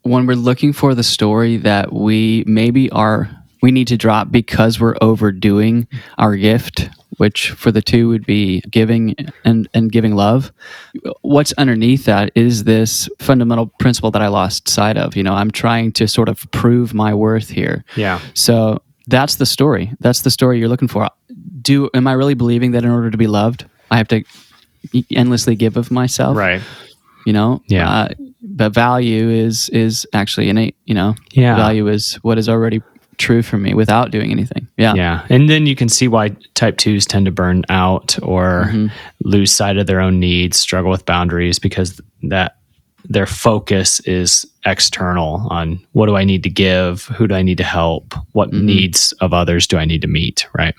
when 0.00 0.24
we're 0.26 0.34
looking 0.34 0.72
for 0.72 0.94
the 0.94 1.02
story 1.02 1.58
that 1.58 1.92
we 1.92 2.42
maybe 2.46 2.88
are 2.90 3.28
we 3.60 3.70
need 3.70 3.88
to 3.88 3.98
drop 3.98 4.30
because 4.30 4.80
we're 4.80 4.96
overdoing 5.02 5.86
our 6.16 6.34
gift, 6.36 6.88
which 7.16 7.50
for 7.50 7.70
the 7.70 7.82
two 7.82 8.08
would 8.08 8.26
be 8.26 8.60
giving 8.70 9.14
and 9.44 9.68
and 9.74 9.92
giving 9.92 10.14
love. 10.14 10.52
What's 11.22 11.52
underneath 11.54 12.04
that 12.04 12.30
is 12.34 12.64
this 12.64 13.08
fundamental 13.18 13.66
principle 13.78 14.10
that 14.12 14.22
I 14.22 14.28
lost 14.28 14.68
sight 14.68 14.96
of. 14.96 15.16
You 15.16 15.22
know, 15.22 15.34
I'm 15.34 15.50
trying 15.50 15.92
to 15.92 16.08
sort 16.08 16.28
of 16.28 16.50
prove 16.50 16.94
my 16.94 17.14
worth 17.14 17.48
here. 17.48 17.84
yeah 17.96 18.20
So 18.34 18.82
that's 19.06 19.36
the 19.36 19.46
story. 19.46 19.92
That's 20.00 20.22
the 20.22 20.30
story 20.30 20.58
you're 20.58 20.68
looking 20.68 20.88
for. 20.88 21.08
Do 21.60 21.90
am 21.94 22.06
I 22.06 22.12
really 22.12 22.34
believing 22.34 22.72
that 22.72 22.84
in 22.84 22.90
order 22.90 23.10
to 23.10 23.18
be 23.18 23.26
loved, 23.26 23.66
I 23.90 23.96
have 23.98 24.08
to 24.08 24.24
endlessly 25.10 25.56
give 25.56 25.76
of 25.76 25.90
myself? 25.90 26.36
right 26.36 26.62
You 27.26 27.32
know. 27.32 27.62
Yeah. 27.68 27.90
Uh, 27.90 28.08
but 28.42 28.72
value 28.72 29.30
is 29.30 29.68
is 29.70 30.06
actually 30.12 30.48
innate. 30.48 30.76
You 30.84 30.94
know. 30.94 31.14
yeah 31.32 31.56
Value 31.56 31.88
is 31.88 32.14
what 32.22 32.38
is 32.38 32.48
already 32.48 32.82
true 33.18 33.42
for 33.42 33.58
me 33.58 33.74
without 33.74 34.10
doing 34.10 34.30
anything. 34.30 34.66
Yeah. 34.76 34.94
Yeah. 34.94 35.26
And 35.28 35.48
then 35.48 35.66
you 35.66 35.76
can 35.76 35.88
see 35.88 36.08
why 36.08 36.30
type 36.54 36.76
twos 36.76 37.06
tend 37.06 37.26
to 37.26 37.32
burn 37.32 37.64
out 37.68 38.18
or 38.22 38.70
Mhm. 38.72 38.90
lose 39.22 39.52
sight 39.52 39.76
of 39.76 39.86
their 39.86 40.00
own 40.00 40.18
needs, 40.20 40.58
struggle 40.58 40.90
with 40.90 41.04
boundaries 41.06 41.58
because 41.58 42.00
that 42.24 42.56
their 43.08 43.26
focus 43.26 44.00
is 44.00 44.46
external 44.64 45.46
on 45.50 45.78
what 45.92 46.06
do 46.06 46.16
I 46.16 46.24
need 46.24 46.42
to 46.44 46.50
give, 46.50 47.04
who 47.16 47.26
do 47.28 47.34
I 47.34 47.42
need 47.42 47.58
to 47.58 47.64
help, 47.64 48.14
what 48.32 48.50
Mhm. 48.50 48.62
needs 48.62 49.12
of 49.20 49.32
others 49.34 49.66
do 49.66 49.76
I 49.76 49.84
need 49.84 50.00
to 50.02 50.08
meet, 50.08 50.46
right? 50.56 50.74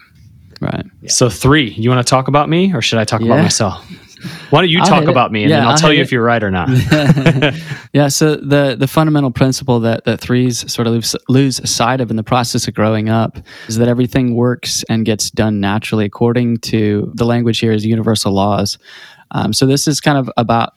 Right. 0.62 0.86
So 1.08 1.30
three, 1.30 1.72
you 1.72 1.89
want 1.89 2.06
to 2.06 2.10
talk 2.10 2.27
about 2.27 2.50
me 2.50 2.74
or 2.74 2.82
should 2.82 2.98
I 2.98 3.04
talk 3.04 3.22
about 3.22 3.42
myself? 3.42 3.86
Why 4.50 4.62
don't 4.62 4.69
you 4.69 4.79
talk 4.79 5.01
hit 5.01 5.10
about 5.10 5.31
me 5.31 5.43
and 5.43 5.50
Yeah, 5.50 5.57
then 5.57 5.65
I'll 5.65 5.72
I'll 5.72 5.77
tell 5.77 5.93
you 5.93 6.00
it. 6.00 6.03
if 6.03 6.12
you're 6.12 6.24
right 6.24 6.43
or 6.43 6.51
not. 6.51 6.69
yeah. 7.93 8.07
So 8.07 8.36
the 8.36 8.75
the 8.77 8.88
fundamental 8.88 9.31
principle 9.31 9.79
that 9.81 10.05
that 10.05 10.19
threes 10.19 10.72
sort 10.72 10.88
of 10.88 10.93
lose, 10.93 11.15
lose 11.29 11.69
sight 11.69 12.01
of 12.01 12.10
in 12.10 12.15
the 12.15 12.24
process 12.24 12.67
of 12.67 12.74
growing 12.74 13.10
up 13.10 13.38
is 13.67 13.77
that 13.77 13.88
everything 13.88 14.36
works 14.36 14.84
and 14.89 15.05
gets 15.05 15.29
done 15.29 15.60
naturally 15.60 16.05
according 16.05 16.57
to 16.57 17.12
the 17.15 17.25
language 17.25 17.60
here 17.60 17.72
is 17.72 17.86
universal 17.86 18.31
laws. 18.34 18.77
Um, 19.31 19.53
so 19.53 19.65
this 19.65 19.88
is 19.88 20.00
kind 20.01 20.17
of 20.17 20.29
about 20.38 20.74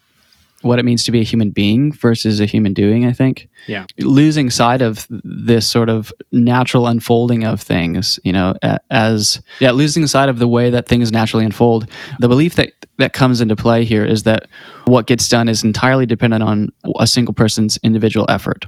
what 0.62 0.80
it 0.80 0.84
means 0.84 1.04
to 1.04 1.12
be 1.12 1.20
a 1.20 1.24
human 1.24 1.50
being 1.50 1.92
versus 1.92 2.40
a 2.40 2.44
human 2.44 2.74
doing. 2.74 3.06
I 3.06 3.12
think. 3.12 3.48
Yeah. 3.68 3.86
Losing 4.00 4.50
sight 4.50 4.82
of 4.82 5.06
this 5.10 5.68
sort 5.68 5.88
of 5.88 6.12
natural 6.32 6.88
unfolding 6.88 7.44
of 7.44 7.60
things, 7.60 8.18
you 8.24 8.32
know, 8.32 8.54
as 8.90 9.40
yeah, 9.60 9.70
losing 9.70 10.06
sight 10.08 10.28
of 10.28 10.40
the 10.40 10.48
way 10.48 10.70
that 10.70 10.88
things 10.88 11.12
naturally 11.12 11.44
unfold. 11.44 11.86
The 12.18 12.28
belief 12.28 12.56
that 12.56 12.72
that 12.98 13.12
comes 13.12 13.40
into 13.40 13.56
play 13.56 13.84
here 13.84 14.04
is 14.04 14.24
that 14.24 14.46
what 14.84 15.06
gets 15.06 15.28
done 15.28 15.48
is 15.48 15.64
entirely 15.64 16.06
dependent 16.06 16.42
on 16.42 16.70
a 16.98 17.06
single 17.06 17.34
person's 17.34 17.78
individual 17.82 18.26
effort. 18.28 18.66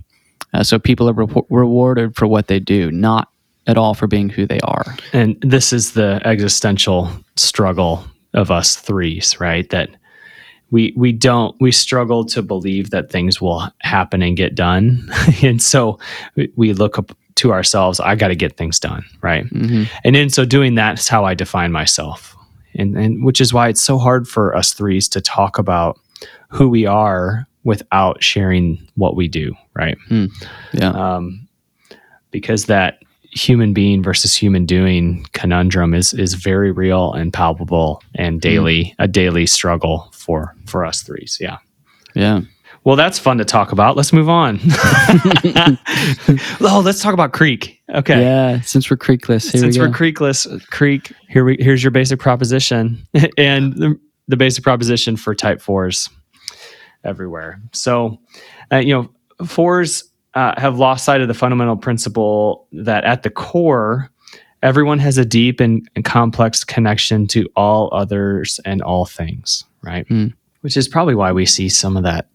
Uh, 0.55 0.63
so 0.65 0.79
people 0.79 1.09
are 1.09 1.13
re- 1.13 1.43
rewarded 1.51 2.17
for 2.17 2.27
what 2.27 2.47
they 2.49 2.59
do, 2.59 2.91
not 2.91 3.29
at 3.67 3.77
all 3.77 3.95
for 3.95 4.07
being 4.07 4.29
who 4.29 4.47
they 4.47 4.59
are. 4.61 4.97
and 5.13 5.37
this 5.43 5.73
is 5.73 5.93
the 5.93 6.21
existential 6.25 7.09
struggle 7.37 8.05
of 8.35 8.51
us 8.51 8.77
threes, 8.77 9.39
right? 9.41 9.69
That 9.71 9.91
we 10.71 10.93
we 10.97 11.13
don't 11.13 11.57
we 11.61 11.73
struggle 11.73 12.25
to 12.27 12.43
believe 12.43 12.91
that 12.91 13.11
things 13.11 13.41
will 13.41 13.69
happen 13.81 14.23
and 14.23 14.37
get 14.37 14.55
done, 14.55 15.11
and 15.43 15.61
so 15.61 15.99
we- 16.37 16.53
we 16.57 16.73
look 16.73 16.99
up 16.99 17.11
to 17.37 17.53
ourselves. 17.53 18.01
I 18.01 18.15
got 18.17 18.29
to 18.29 18.37
get 18.37 18.57
things 18.57 18.79
done, 18.79 19.05
right? 19.23 19.47
hmm 19.47 19.85
And 20.05 20.17
in 20.17 20.31
so 20.31 20.45
doing, 20.45 20.75
that's 20.77 21.09
how 21.09 21.25
I 21.25 21.35
define 21.35 21.73
myself, 21.73 22.30
and 22.75 22.97
and 22.97 23.25
which 23.25 23.41
is 23.41 23.53
why 23.53 23.69
it's 23.69 23.83
so 23.83 23.99
hard 23.99 24.29
for 24.29 24.55
us 24.57 24.73
threes 24.73 25.09
to 25.09 25.21
talk 25.21 25.59
about 25.59 25.99
who 26.49 26.69
we 26.69 26.87
are 26.87 27.47
without 27.65 28.23
sharing 28.23 28.87
what 28.97 29.17
we 29.17 29.29
do, 29.29 29.55
right? 29.75 29.97
Yeah. 30.73 30.91
um, 30.91 31.47
because 32.31 32.67
that 32.67 33.03
human 33.33 33.73
being 33.73 34.03
versus 34.03 34.35
human 34.35 34.67
doing 34.67 35.25
conundrum 35.33 35.95
is 35.95 36.13
is 36.13 36.35
very 36.35 36.73
real 36.73 37.13
and 37.13 37.33
palpable 37.33 38.03
and 38.17 38.41
daily 38.41 38.95
a 38.99 39.07
daily 39.07 39.47
struggle 39.47 40.09
for 40.13 40.55
for 40.67 40.85
us 40.85 41.03
threes. 41.03 41.39
Yeah. 41.41 41.59
Yeah. 42.15 42.41
Well, 42.85 42.97
that's 42.97 43.19
fun 43.19 43.37
to 43.39 43.45
talk 43.45 43.73
about. 43.73 43.97
Let's 43.97 44.13
move 44.13 44.29
on. 44.29 44.59
oh, 46.61 46.83
let's 46.85 47.03
talk 47.03 47.13
about 47.13 47.33
Creek. 47.33 47.81
Okay. 47.95 48.21
Yeah. 48.21 48.61
Since 48.63 48.91
we're 48.91 48.97
creekless, 48.97 49.51
here 49.51 49.61
Since 49.61 49.77
we 49.77 49.87
we're 49.87 49.93
creekless, 49.93 50.47
Creek. 50.71 51.13
Here 51.29 51.45
we 51.45 51.57
here's 51.61 51.85
your 51.85 51.91
basic 51.91 52.21
proposition, 52.21 53.07
and 53.39 53.75
the, 53.75 54.01
the 54.29 54.37
basic 54.37 54.65
proposition 54.65 55.17
for 55.17 55.35
Type 55.35 55.61
Fours 55.61 56.09
everywhere. 57.05 57.61
So, 57.73 58.19
uh, 58.73 58.79
you 58.79 58.95
know, 58.95 59.47
fours 59.47 60.05
uh, 60.35 60.59
have 60.59 60.79
lost 60.79 61.05
sight 61.05 61.21
of 61.21 61.29
the 61.29 61.35
fundamental 61.35 61.77
principle 61.77 62.67
that 62.73 63.05
at 63.05 63.25
the 63.25 63.31
core, 63.31 64.11
everyone 64.63 64.99
has 65.01 65.19
a 65.19 65.25
deep 65.25 65.61
and, 65.61 65.89
and 65.97 66.05
complex 66.05 66.65
connection 66.65 67.27
to 67.29 67.47
all 67.57 67.91
others 67.93 68.59
and 68.65 68.81
all 68.81 69.05
things. 69.05 69.65
Right, 69.83 70.07
Hmm. 70.09 70.29
which 70.61 70.77
is 70.77 70.89
probably 70.89 71.15
why 71.15 71.33
we 71.33 71.47
see 71.47 71.69
some 71.71 71.97
of 71.97 72.03
that 72.05 72.29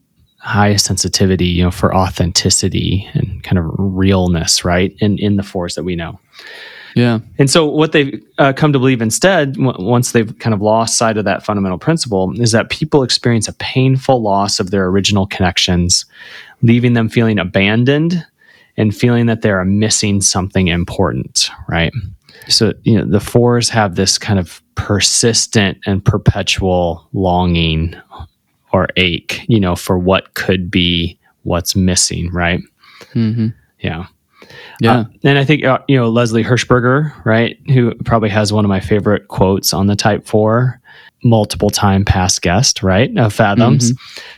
high 0.46 0.76
sensitivity, 0.76 1.48
you 1.48 1.64
know, 1.64 1.72
for 1.72 1.94
authenticity 1.96 3.10
and 3.14 3.44
kind 3.44 3.58
of 3.58 3.66
realness, 3.78 4.64
right, 4.64 4.96
in 5.00 5.18
in 5.18 5.38
the 5.38 5.44
fours 5.44 5.74
that 5.74 5.84
we 5.84 5.96
know. 5.96 6.20
yeah. 6.96 7.20
And 7.40 7.50
so, 7.50 7.66
what 7.66 7.92
they've 7.94 8.24
uh, 8.38 8.54
come 8.54 8.72
to 8.72 8.80
believe 8.80 9.02
instead, 9.02 9.56
w- 9.56 9.76
once 9.80 10.12
they've 10.12 10.38
kind 10.38 10.54
of 10.54 10.62
lost 10.62 10.98
sight 11.00 11.18
of 11.18 11.26
that 11.26 11.44
fundamental 11.44 11.80
principle, 11.80 12.40
is 12.40 12.52
that 12.52 12.70
people 12.70 13.02
experience 13.02 13.48
a 13.48 13.54
painful 13.54 14.22
loss 14.22 14.60
of 14.60 14.70
their 14.70 14.86
original 14.86 15.26
connections, 15.26 16.06
leaving 16.62 16.94
them 16.94 17.10
feeling 17.10 17.40
abandoned 17.40 18.24
and 18.78 18.96
feeling 18.96 19.26
that 19.26 19.42
they 19.42 19.50
are 19.50 19.66
missing 19.66 20.22
something 20.22 20.68
important, 20.68 21.50
right? 21.68 21.92
So, 22.50 22.74
you 22.84 22.98
know, 22.98 23.06
the 23.06 23.20
fours 23.20 23.70
have 23.70 23.96
this 23.96 24.20
kind 24.20 24.38
of 24.38 24.62
persistent 24.76 25.80
and 25.88 26.06
perpetual 26.06 27.08
longing 27.14 27.96
or 28.76 28.90
ache, 28.98 29.46
you 29.48 29.58
know, 29.58 29.74
for 29.74 29.98
what 29.98 30.34
could 30.34 30.70
be 30.70 31.18
what's 31.44 31.78
missing, 31.78 32.30
right? 32.32 32.60
hmm 33.14 33.48
Yeah. 33.80 34.08
Yeah. 34.82 35.00
Uh, 35.00 35.06
and 35.24 35.40
I 35.40 35.46
think 35.46 35.64
uh, 35.64 35.80
you 35.88 35.96
know 35.96 36.10
Leslie 36.10 36.44
Hershberger, 36.44 37.14
right, 37.26 37.58
who 37.68 37.96
probably 38.04 38.30
has 38.30 38.52
one 38.52 38.66
of 38.66 38.70
my 38.70 38.82
favorite 38.82 39.30
quotes 39.30 39.74
on 39.74 39.88
the 39.88 39.96
Type 39.96 40.28
Four, 40.28 40.82
multiple 41.24 41.70
time 41.70 42.04
past 42.04 42.42
guest, 42.42 42.84
right, 42.84 43.10
of 43.18 43.34
Fathoms. 43.34 43.94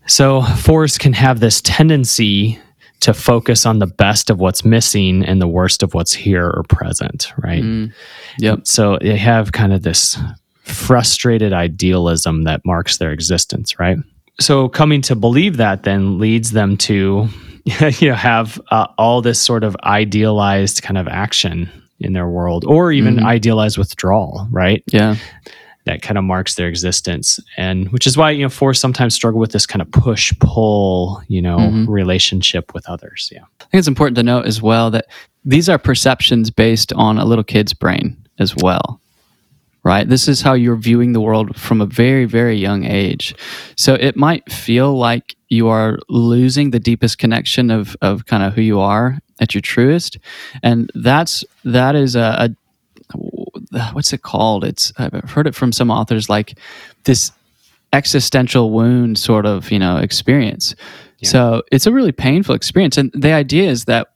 So 0.05 0.43
fours 0.43 0.99
can 0.99 1.13
have 1.13 1.39
this 1.39 1.59
tendency 1.61 2.59
to 2.99 3.13
focus 3.13 3.65
on 3.65 3.79
the 3.79 3.87
best 3.87 4.29
of 4.29 4.39
what's 4.39 4.63
missing 4.63 5.25
and 5.25 5.41
the 5.41 5.47
worst 5.47 5.81
of 5.81 5.95
what's 5.95 6.13
here 6.13 6.47
or 6.47 6.63
present, 6.69 7.33
right? 7.43 7.63
Mm. 7.63 7.91
Yep. 8.37 8.67
So 8.67 8.99
they 9.01 9.17
have 9.17 9.51
kind 9.51 9.73
of 9.73 9.81
this 9.81 10.17
frustrated 10.63 11.53
idealism 11.53 12.43
that 12.43 12.65
marks 12.65 12.97
their 12.97 13.11
existence, 13.11 13.79
right? 13.79 13.97
So 14.39 14.69
coming 14.69 15.01
to 15.03 15.15
believe 15.15 15.57
that 15.57 15.83
then 15.83 16.19
leads 16.19 16.51
them 16.51 16.77
to, 16.77 17.27
you 17.99 18.09
know, 18.09 18.15
have 18.15 18.59
uh, 18.71 18.87
all 18.97 19.21
this 19.21 19.39
sort 19.41 19.63
of 19.63 19.75
idealized 19.83 20.83
kind 20.83 20.97
of 20.97 21.07
action 21.07 21.69
in 21.99 22.13
their 22.13 22.27
world, 22.29 22.63
or 22.65 22.91
even 22.91 23.15
Mhm. 23.17 23.23
idealized 23.25 23.77
withdrawal, 23.77 24.47
right? 24.51 24.83
Yeah. 24.87 25.15
That 25.85 26.01
kind 26.03 26.17
of 26.17 26.23
marks 26.25 26.53
their 26.55 26.67
existence, 26.67 27.39
and 27.55 27.89
which 27.91 28.05
is 28.05 28.15
why 28.17 28.29
you 28.31 28.43
know 28.43 28.49
fours 28.49 28.79
sometimes 28.79 29.15
struggle 29.15 29.39
with 29.39 29.51
this 29.53 29.65
kind 29.65 29.81
of 29.81 29.89
push 29.89 30.31
pull, 30.39 31.21
you 31.27 31.41
know, 31.41 31.57
Mhm. 31.57 31.87
relationship 31.87 32.73
with 32.75 32.87
others. 32.89 33.29
Yeah. 33.33 33.43
I 33.61 33.63
think 33.71 33.79
it's 33.79 33.87
important 33.87 34.17
to 34.17 34.23
note 34.23 34.45
as 34.45 34.61
well 34.61 34.91
that 34.91 35.05
these 35.45 35.69
are 35.69 35.77
perceptions 35.79 36.51
based 36.51 36.91
on 36.93 37.17
a 37.17 37.25
little 37.25 37.43
kid's 37.43 37.73
brain 37.73 38.15
as 38.37 38.53
well. 38.57 38.99
Right? 39.87 40.09
This 40.09 40.27
is 40.27 40.41
how 40.41 40.53
you're 40.53 40.75
viewing 40.75 41.13
the 41.13 41.21
world 41.21 41.55
from 41.55 41.79
a 41.79 41.85
very, 41.85 42.25
very 42.25 42.57
young 42.57 42.83
age. 42.83 43.33
So 43.77 43.93
it 43.93 44.17
might 44.17 44.51
feel 44.51 44.97
like 44.97 45.37
you 45.47 45.69
are 45.69 45.97
losing 46.09 46.71
the 46.71 46.79
deepest 46.79 47.19
connection 47.19 47.71
of, 47.71 47.95
of 48.01 48.25
kind 48.25 48.43
of 48.43 48.53
who 48.53 48.61
you 48.61 48.81
are 48.81 49.17
at 49.39 49.53
your 49.55 49.61
truest. 49.61 50.17
And 50.61 50.91
that's 50.93 51.45
that 51.63 51.95
is 51.95 52.17
a, 52.17 52.49
a 53.13 53.17
what's 53.93 54.11
it 54.11 54.23
called? 54.23 54.65
It's 54.65 54.91
I've 54.97 55.29
heard 55.29 55.47
it 55.47 55.55
from 55.55 55.71
some 55.71 55.89
authors 55.89 56.29
like 56.29 56.59
this 57.05 57.31
existential 57.93 58.71
wound 58.71 59.17
sort 59.17 59.45
of, 59.45 59.71
you 59.71 59.79
know, 59.79 59.95
experience. 59.95 60.75
So 61.23 61.63
it's 61.71 61.87
a 61.87 61.93
really 61.93 62.11
painful 62.11 62.55
experience. 62.55 62.97
And 62.97 63.09
the 63.13 63.31
idea 63.31 63.69
is 63.69 63.85
that 63.85 64.09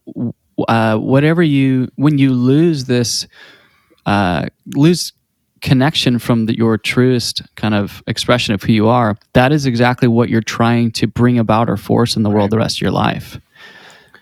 uh, 0.68 0.98
whatever 0.98 1.42
you, 1.42 1.88
when 1.96 2.18
you 2.18 2.34
lose 2.34 2.86
this, 2.86 3.26
uh, 4.06 4.48
lose 4.76 5.14
connection 5.62 6.20
from 6.20 6.46
the, 6.48 6.58
your 6.58 6.78
truest 6.78 7.42
kind 7.56 7.74
of 7.74 8.02
expression 8.08 8.54
of 8.54 8.64
who 8.64 8.74
you 8.74 8.88
are, 8.88 9.18
that 9.34 9.52
is 9.52 9.66
exactly 9.66 10.08
what 10.08 10.30
you're 10.30 10.42
trying 10.42 10.92
to 10.92 11.08
bring 11.08 11.38
about 11.38 11.70
or 11.70 11.78
force 11.78 12.16
in 12.16 12.24
the 12.24 12.30
world 12.30 12.50
the 12.50 12.58
rest 12.58 12.78
of 12.78 12.82
your 12.82 12.92
life. 12.92 13.40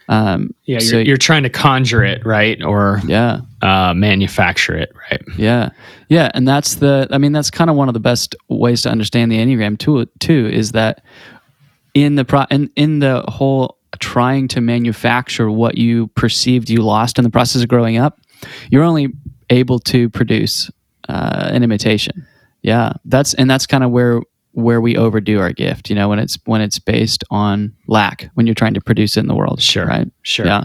Um, 0.09 0.53
Yeah, 0.65 0.73
you're, 0.73 0.81
So- 0.81 0.97
you're 0.97 1.17
trying 1.17 1.43
to 1.43 1.49
conjure 1.49 2.03
it, 2.03 2.25
right, 2.25 2.61
or 2.63 2.99
yeah. 3.05 3.41
uh, 3.61 3.93
manufacture 3.93 4.75
it, 4.75 4.91
right? 5.09 5.21
Yeah. 5.37 5.69
Yeah. 6.09 6.31
And 6.33 6.47
that's 6.47 6.75
the, 6.75 7.07
I 7.11 7.19
mean, 7.19 7.31
that's 7.31 7.51
kind 7.51 7.69
of 7.69 7.75
one 7.75 7.87
of 7.87 7.93
the 7.93 7.99
best 7.99 8.35
ways 8.47 8.81
to 8.81 8.89
understand 8.89 9.31
the 9.31 9.37
Enneagram 9.37 9.77
too, 9.77 10.05
too 10.19 10.49
is 10.51 10.71
that 10.71 11.03
in 11.93 12.15
the, 12.15 12.25
pro, 12.25 12.45
in, 12.49 12.71
in 12.75 12.99
the 12.99 13.23
whole 13.27 13.77
trying 13.99 14.47
to 14.47 14.61
manufacture 14.61 15.49
what 15.51 15.77
you 15.77 16.07
perceived 16.07 16.69
you 16.69 16.81
lost 16.81 17.17
in 17.17 17.23
the 17.23 17.29
process 17.29 17.61
of 17.61 17.67
growing 17.67 17.97
up, 17.97 18.19
you're 18.71 18.83
only 18.83 19.09
able 19.51 19.79
to 19.79 20.09
produce 20.09 20.71
uh, 21.09 21.49
an 21.51 21.63
imitation. 21.63 22.25
Yeah. 22.61 22.93
That's, 23.03 23.33
and 23.33 23.49
that's 23.49 23.67
kind 23.67 23.83
of 23.83 23.91
where, 23.91 24.21
where 24.51 24.81
we 24.81 24.95
overdo 24.97 25.39
our 25.41 25.53
gift, 25.53 25.89
you 25.89 25.95
know, 25.95 26.09
when 26.09 26.19
it's, 26.19 26.37
when 26.45 26.61
it's 26.61 26.79
based 26.79 27.23
on 27.29 27.73
lack, 27.87 28.29
when 28.35 28.47
you're 28.47 28.55
trying 28.55 28.75
to 28.75 28.81
produce 28.81 29.17
it 29.17 29.21
in 29.21 29.27
the 29.27 29.35
world. 29.35 29.61
Sure. 29.61 29.85
Right. 29.85 30.07
Sure. 30.21 30.45
Yeah. 30.45 30.63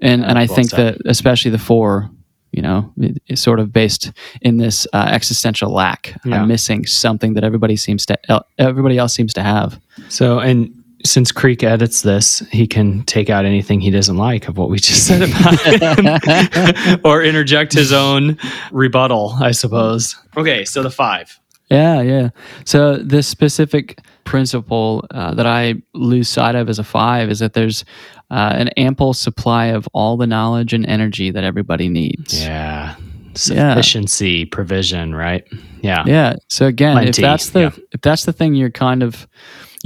And 0.00 0.24
and 0.24 0.38
I 0.38 0.46
well 0.46 0.54
think 0.54 0.70
said. 0.70 0.94
that 0.94 1.10
especially 1.10 1.50
the 1.50 1.58
four, 1.58 2.08
you 2.52 2.62
know, 2.62 2.92
it's 3.26 3.42
sort 3.42 3.60
of 3.60 3.72
based 3.72 4.12
in 4.40 4.58
this 4.58 4.86
uh, 4.92 5.08
existential 5.10 5.72
lack. 5.72 6.16
Yeah. 6.24 6.40
I'm 6.40 6.48
missing 6.48 6.86
something 6.86 7.34
that 7.34 7.44
everybody 7.44 7.76
seems 7.76 8.06
to 8.06 8.44
everybody 8.58 8.96
else 8.96 9.12
seems 9.12 9.34
to 9.34 9.42
have. 9.42 9.80
So, 10.08 10.38
and 10.38 10.77
since 11.08 11.32
Creek 11.32 11.62
edits 11.62 12.02
this, 12.02 12.40
he 12.50 12.66
can 12.66 13.02
take 13.04 13.30
out 13.30 13.44
anything 13.44 13.80
he 13.80 13.90
doesn't 13.90 14.16
like 14.16 14.48
of 14.48 14.56
what 14.56 14.70
we 14.70 14.78
just 14.78 15.06
said 15.06 15.22
about 15.22 15.60
him 15.60 17.00
or 17.04 17.22
interject 17.22 17.72
his 17.72 17.92
own 17.92 18.38
rebuttal, 18.70 19.34
I 19.40 19.52
suppose. 19.52 20.16
Okay, 20.36 20.64
so 20.64 20.82
the 20.82 20.90
five. 20.90 21.38
Yeah, 21.70 22.00
yeah. 22.00 22.30
So 22.64 22.96
this 22.96 23.26
specific 23.26 24.00
principle 24.24 25.06
uh, 25.10 25.34
that 25.34 25.46
I 25.46 25.74
lose 25.94 26.28
sight 26.28 26.54
of 26.54 26.68
as 26.68 26.78
a 26.78 26.84
five 26.84 27.30
is 27.30 27.38
that 27.40 27.54
there's 27.54 27.84
uh, 28.30 28.52
an 28.54 28.68
ample 28.76 29.14
supply 29.14 29.66
of 29.66 29.88
all 29.92 30.16
the 30.16 30.26
knowledge 30.26 30.72
and 30.72 30.86
energy 30.86 31.30
that 31.30 31.44
everybody 31.44 31.88
needs. 31.88 32.42
Yeah. 32.42 32.96
Sufficiency, 33.34 34.44
provision, 34.44 35.14
right? 35.14 35.46
Yeah. 35.80 36.04
Yeah. 36.06 36.36
So 36.48 36.66
again, 36.66 36.94
Plenty, 36.94 37.10
if 37.10 37.16
that's 37.16 37.50
the 37.50 37.60
yeah. 37.60 37.70
if 37.92 38.00
that's 38.00 38.24
the 38.24 38.32
thing 38.32 38.54
you're 38.54 38.70
kind 38.70 39.02
of 39.02 39.28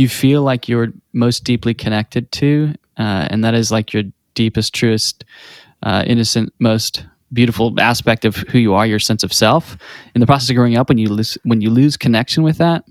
you 0.02 0.08
feel 0.08 0.42
like 0.42 0.68
you're 0.68 0.88
most 1.12 1.44
deeply 1.44 1.72
connected 1.72 2.30
to, 2.32 2.74
uh, 2.98 3.28
and 3.30 3.44
that 3.44 3.54
is 3.54 3.70
like 3.72 3.92
your 3.92 4.02
deepest, 4.34 4.74
truest, 4.74 5.24
uh, 5.82 6.04
innocent, 6.06 6.52
most 6.58 7.04
beautiful 7.32 7.74
aspect 7.80 8.24
of 8.24 8.36
who 8.36 8.58
you 8.58 8.74
are, 8.74 8.86
your 8.86 8.98
sense 8.98 9.22
of 9.22 9.32
self. 9.32 9.76
In 10.14 10.20
the 10.20 10.26
process 10.26 10.50
of 10.50 10.56
growing 10.56 10.76
up, 10.76 10.88
when 10.88 10.98
you 10.98 11.08
lose 11.08 11.38
when 11.44 11.60
you 11.60 11.70
lose 11.70 11.96
connection 11.96 12.42
with 12.42 12.58
that, 12.58 12.84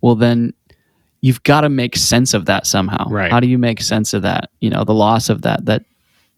well 0.00 0.14
then 0.14 0.52
you've 1.22 1.42
got 1.42 1.62
to 1.62 1.68
make 1.68 1.96
sense 1.96 2.34
of 2.34 2.46
that 2.46 2.66
somehow. 2.66 3.08
Right. 3.08 3.30
How 3.30 3.40
do 3.40 3.48
you 3.48 3.58
make 3.58 3.80
sense 3.80 4.14
of 4.14 4.22
that? 4.22 4.50
You 4.60 4.70
know, 4.70 4.84
the 4.84 4.94
loss 4.94 5.28
of 5.28 5.42
that, 5.42 5.66
that 5.66 5.84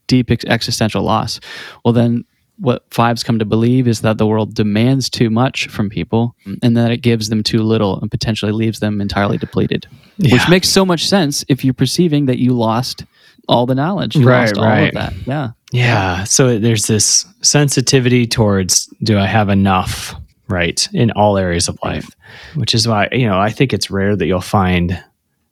deep 0.07 0.31
ex- 0.31 0.45
existential 0.47 1.03
loss. 1.03 1.41
Well, 1.85 1.93
then 1.93 2.25
what 2.63 2.85
fives 2.91 3.25
come 3.25 3.39
to 3.41 3.45
believe 3.45 3.89
is 3.89 4.01
that 4.03 4.19
the 4.19 4.27
world 4.27 4.55
demands 4.55 5.11
too 5.11 5.29
much 5.31 5.67
from 5.67 5.91
people 5.91 6.37
and 6.63 6.77
that 6.77 6.93
it 6.93 6.99
gives 6.99 7.29
them 7.29 7.43
too 7.43 7.63
little 7.63 8.01
and 8.01 8.11
potentially 8.11 8.53
leaves 8.53 8.79
them 8.81 9.01
entirely 9.01 9.37
depleted. 9.37 9.87
Which 10.19 10.49
makes 10.49 10.69
so 10.69 10.85
much 10.87 11.07
sense 11.09 11.45
if 11.49 11.65
you're 11.65 11.75
perceiving 11.75 12.27
that 12.27 12.39
you 12.39 12.53
lost 12.53 13.05
all 13.49 13.67
the 13.67 13.75
knowledge, 13.75 14.15
you 14.15 14.25
Right, 14.27 14.43
lost 14.47 14.57
all 14.59 14.65
right. 14.65 14.89
of 14.89 14.95
that. 14.95 15.13
Yeah. 15.27 15.51
Yeah. 15.73 16.23
So 16.25 16.59
there's 16.61 16.87
this 16.87 17.27
sensitivity 17.41 18.27
towards 18.27 18.87
do 19.03 19.19
I 19.19 19.27
have 19.27 19.49
enough, 19.49 20.15
right, 20.49 20.89
in 20.93 21.11
all 21.13 21.37
areas 21.39 21.67
of 21.69 21.77
life, 21.83 22.09
which 22.55 22.75
is 22.75 22.87
why, 22.87 23.09
you 23.11 23.27
know, 23.27 23.41
I 23.41 23.51
think 23.51 23.73
it's 23.73 23.91
rare 23.91 24.15
that 24.15 24.27
you'll 24.27 24.41
find 24.41 25.03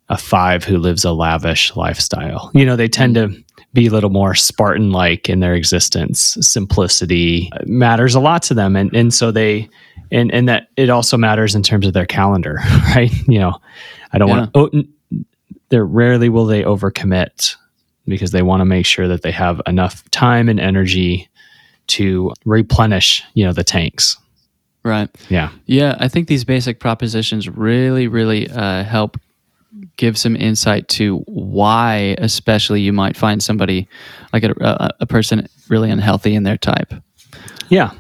a 0.09 0.17
five 0.17 0.63
who 0.65 0.77
lives 0.79 1.05
a 1.05 1.13
lavish 1.13 1.75
lifestyle. 1.75 2.51
You 2.55 2.65
know, 2.67 2.77
they 2.77 2.89
tend 2.89 3.15
to 3.17 3.35
be 3.73 3.87
a 3.87 3.91
little 3.91 4.11
more 4.11 4.35
Spartan 4.35 4.91
like 4.91 5.29
in 5.29 5.41
their 5.41 5.55
existence. 5.55 6.37
Simplicity 6.41 7.51
matters 7.67 8.15
a 8.15 8.21
lot 8.21 8.43
to 8.45 8.55
them. 8.55 8.77
And, 8.77 8.95
and 8.95 9.15
so 9.15 9.31
they, 9.31 9.69
and, 10.11 10.33
and 10.33 10.49
that 10.49 10.69
it 10.77 10.91
also 10.91 11.17
matters 11.17 11.55
in 11.55 11.63
terms 11.63 11.87
of 11.87 11.93
their 11.93 12.07
calendar, 12.07 12.59
right? 12.95 13.13
You 13.29 13.39
know, 13.39 13.59
I 14.13 14.19
don't 14.19 14.29
want 14.29 14.53
to, 14.53 14.61
oh, 14.61 14.83
they're 15.69 15.87
rarely 15.87 16.29
will 16.29 16.47
they 16.47 16.63
overcommit 16.63 17.55
because 18.07 18.33
they 18.33 18.43
want 18.43 18.61
to 18.61 18.65
make 18.65 18.87
sure 18.87 19.07
that 19.07 19.23
they 19.23 19.31
have 19.31 19.63
enough 19.67 20.09
time 20.11 20.49
and 20.49 20.59
energy 20.59 21.29
to 21.87 22.33
replenish, 22.45 23.23
you 23.35 23.45
know, 23.45 23.53
the 23.53 23.65
tanks. 23.65 24.17
Right. 24.83 25.09
Yeah. 25.29 25.51
Yeah, 25.67 25.97
I 26.01 26.09
think 26.09 26.27
these 26.27 26.45
basic 26.45 26.81
propositions 26.81 27.49
really, 27.49 28.09
really 28.09 28.51
uh, 28.51 28.83
help 28.85 29.19
give 29.97 30.19
some 30.19 30.37
insight 30.37 30.89
to 30.89 31.19
why, 31.27 32.15
especially, 32.19 32.81
you 32.81 32.93
might 32.93 33.17
find 33.17 33.43
somebody 33.43 33.89
like 34.33 34.43
a, 34.45 34.53
a, 34.61 34.91
a 35.01 35.07
person 35.07 35.47
really 35.69 35.91
unhealthy 35.91 36.35
in 36.35 36.43
their 36.43 36.57
type, 36.57 36.93
Yeah. 37.69 37.93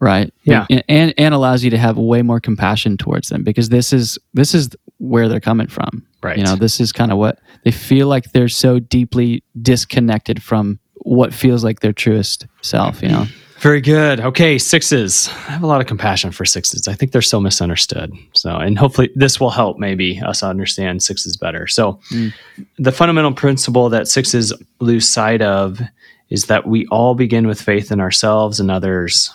right? 0.00 0.32
Yeah. 0.44 0.66
and, 0.70 0.84
and 0.88 1.14
and 1.16 1.34
allows 1.34 1.64
you 1.64 1.70
to 1.70 1.78
have 1.78 1.96
way 1.96 2.22
more 2.22 2.40
compassion 2.40 2.96
towards 2.96 3.28
them 3.28 3.42
because 3.42 3.68
this 3.70 3.92
is 3.92 4.18
this 4.34 4.54
is 4.54 4.68
where 4.98 5.28
they're 5.28 5.40
coming 5.40 5.66
from, 5.68 6.06
Right. 6.22 6.38
You 6.38 6.44
know, 6.44 6.56
this 6.56 6.80
is 6.80 6.92
kind 6.92 7.10
of 7.12 7.18
what 7.18 7.38
they 7.64 7.70
feel 7.70 8.06
like 8.08 8.32
they're 8.32 8.48
so 8.48 8.78
deeply 8.78 9.42
disconnected 9.60 10.42
from 10.42 10.78
what 11.02 11.34
feels 11.34 11.62
like 11.64 11.80
their 11.80 11.92
truest 11.92 12.46
self. 12.62 13.02
You 13.02 13.08
know, 13.08 13.26
Very 13.64 13.80
good. 13.80 14.20
Okay, 14.20 14.58
sixes. 14.58 15.26
I 15.28 15.52
have 15.52 15.62
a 15.62 15.66
lot 15.66 15.80
of 15.80 15.86
compassion 15.86 16.32
for 16.32 16.44
sixes. 16.44 16.86
I 16.86 16.92
think 16.92 17.12
they're 17.12 17.22
so 17.22 17.40
misunderstood. 17.40 18.12
So, 18.34 18.54
and 18.56 18.78
hopefully 18.78 19.08
this 19.14 19.40
will 19.40 19.48
help 19.48 19.78
maybe 19.78 20.20
us 20.20 20.42
understand 20.42 21.02
sixes 21.02 21.38
better. 21.38 21.66
So, 21.66 21.98
mm. 22.10 22.34
the 22.78 22.92
fundamental 22.92 23.32
principle 23.32 23.88
that 23.88 24.06
sixes 24.06 24.52
lose 24.80 25.08
sight 25.08 25.40
of 25.40 25.80
is 26.28 26.44
that 26.44 26.66
we 26.66 26.86
all 26.88 27.14
begin 27.14 27.46
with 27.46 27.58
faith 27.58 27.90
in 27.90 28.00
ourselves 28.00 28.60
and 28.60 28.70
others 28.70 29.34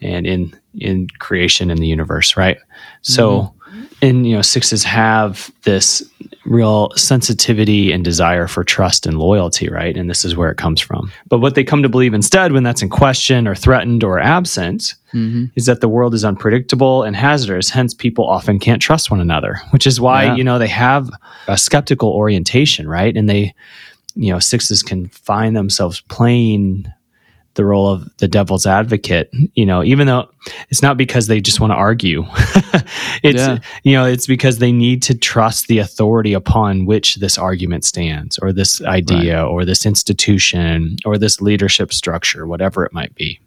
and 0.00 0.24
in 0.24 0.56
in 0.74 1.08
creation 1.18 1.68
in 1.68 1.78
the 1.78 1.88
universe, 1.88 2.36
right? 2.36 2.58
So, 3.00 3.40
mm-hmm. 3.40 3.61
And 4.02 4.26
you 4.26 4.34
know, 4.34 4.42
sixes 4.42 4.82
have 4.82 5.50
this 5.62 6.02
real 6.44 6.90
sensitivity 6.96 7.92
and 7.92 8.04
desire 8.04 8.48
for 8.48 8.64
trust 8.64 9.06
and 9.06 9.16
loyalty, 9.18 9.68
right? 9.68 9.96
And 9.96 10.10
this 10.10 10.24
is 10.24 10.36
where 10.36 10.50
it 10.50 10.58
comes 10.58 10.80
from. 10.80 11.12
But 11.28 11.38
what 11.38 11.54
they 11.54 11.62
come 11.62 11.82
to 11.82 11.88
believe 11.88 12.12
instead, 12.12 12.50
when 12.52 12.64
that's 12.64 12.82
in 12.82 12.90
question 12.90 13.46
or 13.46 13.54
threatened 13.54 14.02
or 14.02 14.18
absent, 14.18 14.94
mm-hmm. 15.14 15.44
is 15.54 15.66
that 15.66 15.80
the 15.80 15.88
world 15.88 16.14
is 16.14 16.24
unpredictable 16.24 17.04
and 17.04 17.14
hazardous. 17.14 17.70
Hence, 17.70 17.94
people 17.94 18.26
often 18.26 18.58
can't 18.58 18.82
trust 18.82 19.10
one 19.10 19.20
another, 19.20 19.60
which 19.70 19.86
is 19.86 20.00
why 20.00 20.24
Yeah. 20.24 20.34
you 20.34 20.44
know 20.44 20.58
they 20.58 20.66
have 20.68 21.08
a 21.46 21.56
skeptical 21.56 22.10
orientation, 22.10 22.88
right? 22.88 23.16
And 23.16 23.28
they, 23.28 23.54
you 24.16 24.32
know, 24.32 24.40
sixes 24.40 24.82
can 24.82 25.08
find 25.08 25.56
themselves 25.56 26.00
playing 26.08 26.92
the 27.54 27.64
role 27.64 27.88
of 27.88 28.08
the 28.18 28.28
devil's 28.28 28.66
advocate 28.66 29.30
you 29.54 29.66
know 29.66 29.82
even 29.84 30.06
though 30.06 30.28
it's 30.70 30.82
not 30.82 30.96
because 30.96 31.26
they 31.26 31.40
just 31.40 31.60
want 31.60 31.70
to 31.70 31.74
argue 31.76 32.24
it's 33.22 33.38
Yeah. 33.40 33.58
you 33.84 33.92
know 33.92 34.04
it's 34.04 34.26
because 34.26 34.58
they 34.58 34.72
need 34.72 35.02
to 35.02 35.14
trust 35.14 35.66
the 35.68 35.78
authority 35.78 36.32
upon 36.32 36.86
which 36.86 37.16
this 37.16 37.36
argument 37.38 37.84
stands 37.84 38.38
or 38.38 38.52
this 38.52 38.82
idea 38.82 39.44
or 39.44 39.64
this 39.64 39.84
institution 39.86 40.96
or 41.04 41.18
this 41.18 41.40
leadership 41.40 41.92
structure 41.92 42.46
whatever 42.46 42.84
it 42.84 42.92
might 42.92 43.14
be 43.14 43.38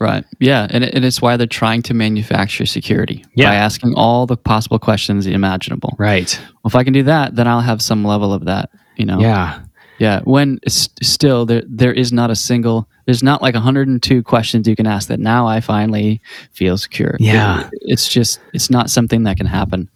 Right. 0.00 0.24
Yeah, 0.40 0.66
and, 0.68 0.82
it, 0.82 0.94
and 0.94 1.04
it's 1.04 1.22
why 1.22 1.36
they're 1.36 1.46
trying 1.46 1.80
to 1.82 1.94
manufacture 1.94 2.66
security 2.66 3.24
Yeah. 3.36 3.50
by 3.50 3.54
asking 3.54 3.94
all 3.94 4.26
the 4.26 4.36
possible 4.36 4.80
questions 4.80 5.28
imaginable. 5.28 5.94
right 5.96 6.36
Well, 6.64 6.70
if 6.70 6.74
I 6.74 6.82
can 6.82 6.92
do 6.92 7.04
that, 7.04 7.36
then 7.36 7.46
I'll 7.46 7.60
have 7.60 7.80
some 7.80 8.04
level 8.04 8.32
of 8.32 8.44
that. 8.46 8.70
You 8.96 9.06
know. 9.06 9.20
yeah 9.20 9.60
Yeah. 10.00 10.20
When 10.24 10.58
it's 10.64 10.88
still 11.02 11.46
there, 11.46 11.62
there 11.68 11.92
is 11.92 12.12
not 12.12 12.32
a 12.32 12.34
single. 12.34 12.88
There's 13.04 13.22
not 13.22 13.42
like 13.42 13.54
102 13.54 14.22
questions 14.22 14.68
you 14.68 14.76
can 14.76 14.86
ask 14.86 15.08
that 15.08 15.20
now 15.20 15.46
I 15.46 15.60
finally 15.60 16.20
feel 16.52 16.78
secure. 16.78 17.16
Yeah. 17.18 17.68
It- 17.72 17.92
it's 17.92 18.08
just 18.08 18.40
it's 18.52 18.70
not 18.70 18.90
something 18.90 19.24
that 19.24 19.36
can 19.36 19.46
happen. 19.46 19.88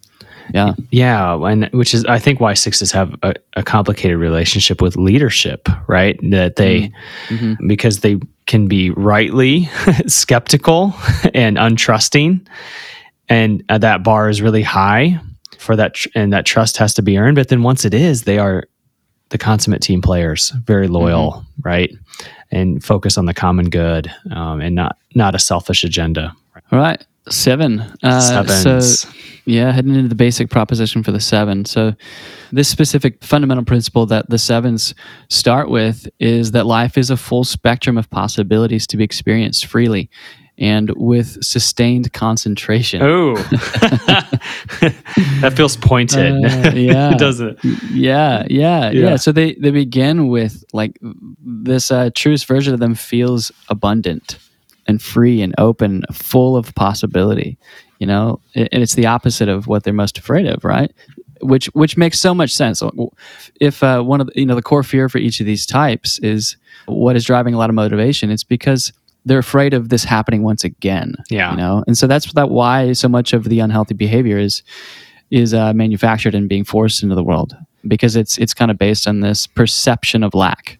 Yeah. 0.53 0.73
Yeah, 0.91 1.35
and 1.45 1.69
which 1.73 1.93
is 1.93 2.05
I 2.05 2.19
think 2.19 2.39
why 2.39 2.53
sixes 2.53 2.91
have 2.91 3.13
a, 3.23 3.33
a 3.55 3.63
complicated 3.63 4.17
relationship 4.17 4.81
with 4.81 4.95
leadership, 4.95 5.67
right? 5.87 6.17
That 6.31 6.55
they 6.55 6.91
mm-hmm. 7.29 7.35
Mm-hmm. 7.35 7.67
because 7.67 7.99
they 7.99 8.19
can 8.45 8.67
be 8.67 8.91
rightly 8.91 9.65
skeptical 10.07 10.93
and 11.33 11.57
untrusting, 11.57 12.47
and 13.27 13.63
uh, 13.69 13.77
that 13.79 14.03
bar 14.03 14.29
is 14.29 14.41
really 14.41 14.63
high 14.63 15.19
for 15.57 15.75
that, 15.75 15.95
tr- 15.95 16.09
and 16.15 16.31
that 16.33 16.45
trust 16.45 16.77
has 16.77 16.93
to 16.93 17.01
be 17.01 17.17
earned. 17.17 17.35
But 17.35 17.49
then 17.49 17.63
once 17.63 17.83
it 17.83 17.93
is, 17.93 18.23
they 18.23 18.37
are 18.39 18.63
the 19.29 19.37
consummate 19.37 19.81
team 19.81 20.01
players, 20.01 20.51
very 20.63 20.87
loyal, 20.87 21.31
mm-hmm. 21.31 21.61
right, 21.63 21.91
and 22.51 22.83
focus 22.83 23.17
on 23.17 23.25
the 23.25 23.33
common 23.33 23.69
good, 23.69 24.11
um, 24.31 24.61
and 24.61 24.75
not 24.75 24.97
not 25.15 25.35
a 25.35 25.39
selfish 25.39 25.83
agenda. 25.83 26.33
All 26.71 26.79
right. 26.79 27.05
Seven. 27.29 27.81
Uh, 28.03 28.21
Sevens. 28.21 29.01
So, 29.01 29.09
yeah, 29.45 29.71
heading 29.71 29.95
into 29.95 30.07
the 30.07 30.15
basic 30.15 30.49
proposition 30.49 31.03
for 31.03 31.11
the 31.11 31.19
seven. 31.19 31.65
So, 31.65 31.93
this 32.51 32.69
specific 32.69 33.23
fundamental 33.23 33.65
principle 33.65 34.05
that 34.07 34.29
the 34.29 34.37
sevens 34.37 34.93
start 35.29 35.69
with 35.69 36.07
is 36.19 36.51
that 36.51 36.65
life 36.65 36.97
is 36.97 37.09
a 37.09 37.17
full 37.17 37.43
spectrum 37.43 37.97
of 37.97 38.09
possibilities 38.09 38.87
to 38.87 38.97
be 38.97 39.03
experienced 39.03 39.65
freely 39.65 40.09
and 40.57 40.91
with 40.95 41.43
sustained 41.43 42.11
concentration. 42.13 43.01
Oh, 43.03 43.35
that 45.41 45.53
feels 45.55 45.77
pointed. 45.77 46.43
Uh, 46.43 46.71
yeah. 46.73 47.13
doesn't 47.17 47.59
it? 47.63 47.73
yeah, 47.91 48.45
yeah, 48.49 48.89
yeah, 48.89 49.09
Yeah. 49.09 49.15
So 49.17 49.31
they 49.31 49.53
they 49.55 49.71
begin 49.71 50.27
with 50.29 50.63
like 50.73 50.97
this 51.39 51.91
uh, 51.91 52.09
truest 52.15 52.45
version 52.47 52.73
of 52.73 52.79
them 52.79 52.95
feels 52.95 53.51
abundant 53.69 54.39
and 54.87 55.01
free 55.01 55.41
and 55.41 55.53
open, 55.57 56.03
full 56.11 56.55
of 56.55 56.73
possibility. 56.75 57.57
You 57.99 58.07
know, 58.07 58.39
and 58.55 58.69
it's 58.71 58.93
the 58.93 59.07
opposite 59.07 59.49
of 59.49 59.67
what 59.67 59.83
they're 59.83 59.93
most 59.93 60.17
afraid 60.17 60.45
of, 60.45 60.63
right? 60.63 60.91
Which 61.41 61.65
which 61.67 61.97
makes 61.97 62.19
so 62.19 62.33
much 62.33 62.53
sense. 62.53 62.81
If 63.59 63.83
uh, 63.83 64.01
one 64.01 64.21
of 64.21 64.27
the, 64.27 64.39
you 64.39 64.45
know 64.45 64.55
the 64.55 64.61
core 64.61 64.83
fear 64.83 65.07
for 65.09 65.17
each 65.19 65.39
of 65.39 65.45
these 65.45 65.65
types 65.65 66.19
is 66.19 66.57
what 66.85 67.15
is 67.15 67.25
driving 67.25 67.53
a 67.53 67.57
lot 67.57 67.69
of 67.69 67.75
motivation, 67.75 68.31
it's 68.31 68.43
because 68.43 68.93
they're 69.27 69.39
afraid 69.39 69.73
of 69.73 69.89
this 69.89 70.03
happening 70.03 70.43
once 70.43 70.63
again. 70.63 71.15
Yeah. 71.29 71.51
you 71.51 71.57
know, 71.57 71.83
and 71.87 71.97
so 71.97 72.07
that's 72.07 72.31
that 72.33 72.49
why 72.49 72.93
so 72.93 73.07
much 73.07 73.33
of 73.33 73.45
the 73.45 73.59
unhealthy 73.59 73.93
behavior 73.93 74.37
is 74.37 74.63
is 75.29 75.53
uh, 75.53 75.73
manufactured 75.73 76.33
and 76.33 76.47
being 76.47 76.63
forced 76.63 77.03
into 77.03 77.15
the 77.15 77.23
world 77.23 77.55
because 77.87 78.15
it's 78.15 78.37
it's 78.37 78.53
kind 78.53 78.71
of 78.71 78.77
based 78.77 79.07
on 79.07 79.19
this 79.21 79.47
perception 79.47 80.23
of 80.23 80.33
lack. 80.33 80.79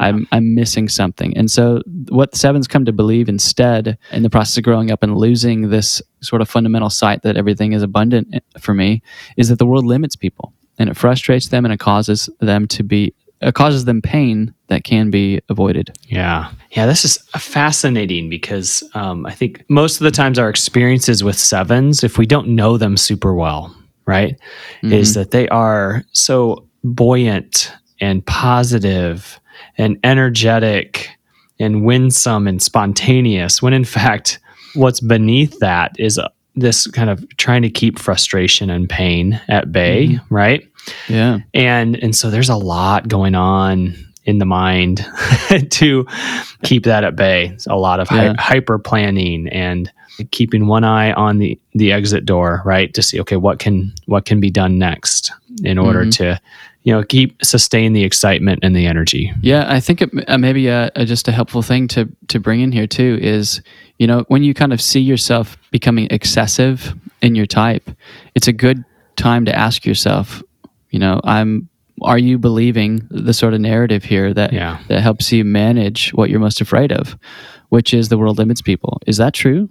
I'm 0.00 0.28
I'm 0.32 0.54
missing 0.54 0.88
something, 0.88 1.34
and 1.34 1.50
so 1.50 1.80
what 2.10 2.34
sevens 2.34 2.68
come 2.68 2.84
to 2.84 2.92
believe 2.92 3.26
instead, 3.26 3.96
in 4.12 4.22
the 4.22 4.28
process 4.28 4.58
of 4.58 4.64
growing 4.64 4.90
up 4.90 5.02
and 5.02 5.16
losing 5.16 5.70
this 5.70 6.02
sort 6.20 6.42
of 6.42 6.48
fundamental 6.48 6.90
sight 6.90 7.22
that 7.22 7.38
everything 7.38 7.72
is 7.72 7.82
abundant 7.82 8.28
eh, 8.34 8.40
for 8.60 8.74
me, 8.74 9.02
is 9.38 9.48
that 9.48 9.58
the 9.58 9.64
world 9.64 9.86
limits 9.86 10.14
people, 10.14 10.52
and 10.78 10.90
it 10.90 10.96
frustrates 10.96 11.48
them, 11.48 11.64
and 11.64 11.72
it 11.72 11.80
causes 11.80 12.28
them 12.40 12.68
to 12.68 12.82
be 12.82 13.14
it 13.40 13.54
causes 13.54 13.86
them 13.86 14.02
pain 14.02 14.52
that 14.68 14.84
can 14.84 15.10
be 15.10 15.40
avoided. 15.48 15.96
Yeah. 16.08 16.50
Yeah, 16.70 16.86
this 16.86 17.04
is 17.04 17.18
fascinating 17.36 18.28
because 18.28 18.82
um, 18.94 19.26
I 19.26 19.32
think 19.32 19.64
most 19.68 20.00
of 20.00 20.04
the 20.04 20.10
times 20.10 20.38
our 20.38 20.48
experiences 20.48 21.24
with 21.24 21.38
sevens, 21.38 22.04
if 22.04 22.18
we 22.18 22.26
don't 22.26 22.48
know 22.48 22.76
them 22.76 22.96
super 22.96 23.34
well, 23.34 23.74
right? 24.06 24.38
Is 24.82 25.14
that 25.14 25.30
they 25.32 25.48
are 25.48 26.04
so 26.12 26.66
buoyant 26.84 27.72
and 28.00 28.24
positive 28.26 29.40
and 29.76 29.98
energetic 30.04 31.10
and 31.58 31.84
winsome 31.84 32.46
and 32.46 32.62
spontaneous 32.62 33.60
when 33.60 33.72
in 33.72 33.84
fact 33.84 34.38
what's 34.74 35.00
beneath 35.00 35.58
that 35.58 35.92
is 35.98 36.18
uh, 36.18 36.28
this 36.54 36.86
kind 36.88 37.10
of 37.10 37.24
trying 37.36 37.62
to 37.62 37.70
keep 37.70 37.98
frustration 37.98 38.70
and 38.70 38.88
pain 38.88 39.40
at 39.48 39.72
bay 39.72 40.18
right 40.30 40.68
yeah. 41.08 41.38
and 41.54 41.96
and 41.96 42.14
so 42.14 42.30
there's 42.30 42.48
a 42.48 42.56
lot 42.56 43.08
going 43.08 43.34
on 43.34 43.94
in 44.28 44.38
the 44.38 44.44
mind 44.44 44.96
to 45.70 46.06
keep 46.62 46.84
that 46.84 47.02
at 47.04 47.16
bay 47.16 47.46
It's 47.54 47.66
a 47.66 47.74
lot 47.76 47.98
of 48.00 48.08
Yeah. 48.12 48.34
hyper 48.38 48.78
planning 48.78 49.48
and 49.48 49.90
keeping 50.30 50.66
one 50.66 50.84
eye 50.84 51.12
on 51.12 51.38
the 51.38 51.58
the 51.74 51.92
exit 51.92 52.24
door 52.26 52.60
right 52.64 52.92
to 52.94 53.02
see 53.02 53.20
okay 53.20 53.36
what 53.36 53.58
can 53.58 53.92
what 54.06 54.24
can 54.26 54.38
be 54.40 54.50
done 54.50 54.78
next 54.78 55.32
in 55.64 55.78
order 55.78 56.04
Mhm. 56.04 56.12
to 56.18 56.40
you 56.82 56.92
know 56.92 57.02
keep 57.04 57.30
sustain 57.44 57.92
the 57.92 58.02
excitement 58.04 58.58
and 58.62 58.74
the 58.76 58.86
energy 58.86 59.32
Yeah, 59.42 59.64
I 59.76 59.80
think 59.80 60.02
it 60.02 60.10
uh, 60.28 60.38
maybe 60.38 60.68
a, 60.68 60.90
a, 60.96 61.04
just 61.04 61.28
a 61.28 61.32
helpful 61.32 61.62
thing 61.62 61.88
to 61.88 62.08
to 62.32 62.40
bring 62.40 62.60
in 62.60 62.72
here 62.72 62.86
too 62.86 63.18
is 63.22 63.62
you 63.98 64.06
know 64.06 64.24
when 64.28 64.42
you 64.42 64.52
kind 64.54 64.72
of 64.72 64.80
see 64.80 65.00
yourself 65.00 65.56
becoming 65.70 66.06
excessive 66.10 66.94
in 67.22 67.34
your 67.34 67.46
type, 67.46 67.90
it's 68.34 68.48
a 68.48 68.52
good 68.52 68.84
time 69.16 69.44
to 69.44 69.52
ask 69.66 69.84
yourself, 69.86 70.42
you 70.90 70.98
know, 71.00 71.20
I'm 71.24 71.68
are 72.02 72.18
you 72.18 72.38
believing 72.38 73.06
the 73.10 73.32
sort 73.32 73.54
of 73.54 73.60
narrative 73.60 74.04
here 74.04 74.32
that 74.34 74.52
Yeah. 74.52 74.78
that 74.88 75.00
helps 75.00 75.32
you 75.32 75.44
manage 75.44 76.10
what 76.14 76.30
you're 76.30 76.40
most 76.40 76.60
afraid 76.60 76.92
of, 76.92 77.16
which 77.70 77.92
is 77.94 78.08
the 78.08 78.18
world 78.18 78.38
limits 78.38 78.62
people? 78.62 79.00
Is 79.06 79.16
that 79.18 79.34
true? 79.34 79.68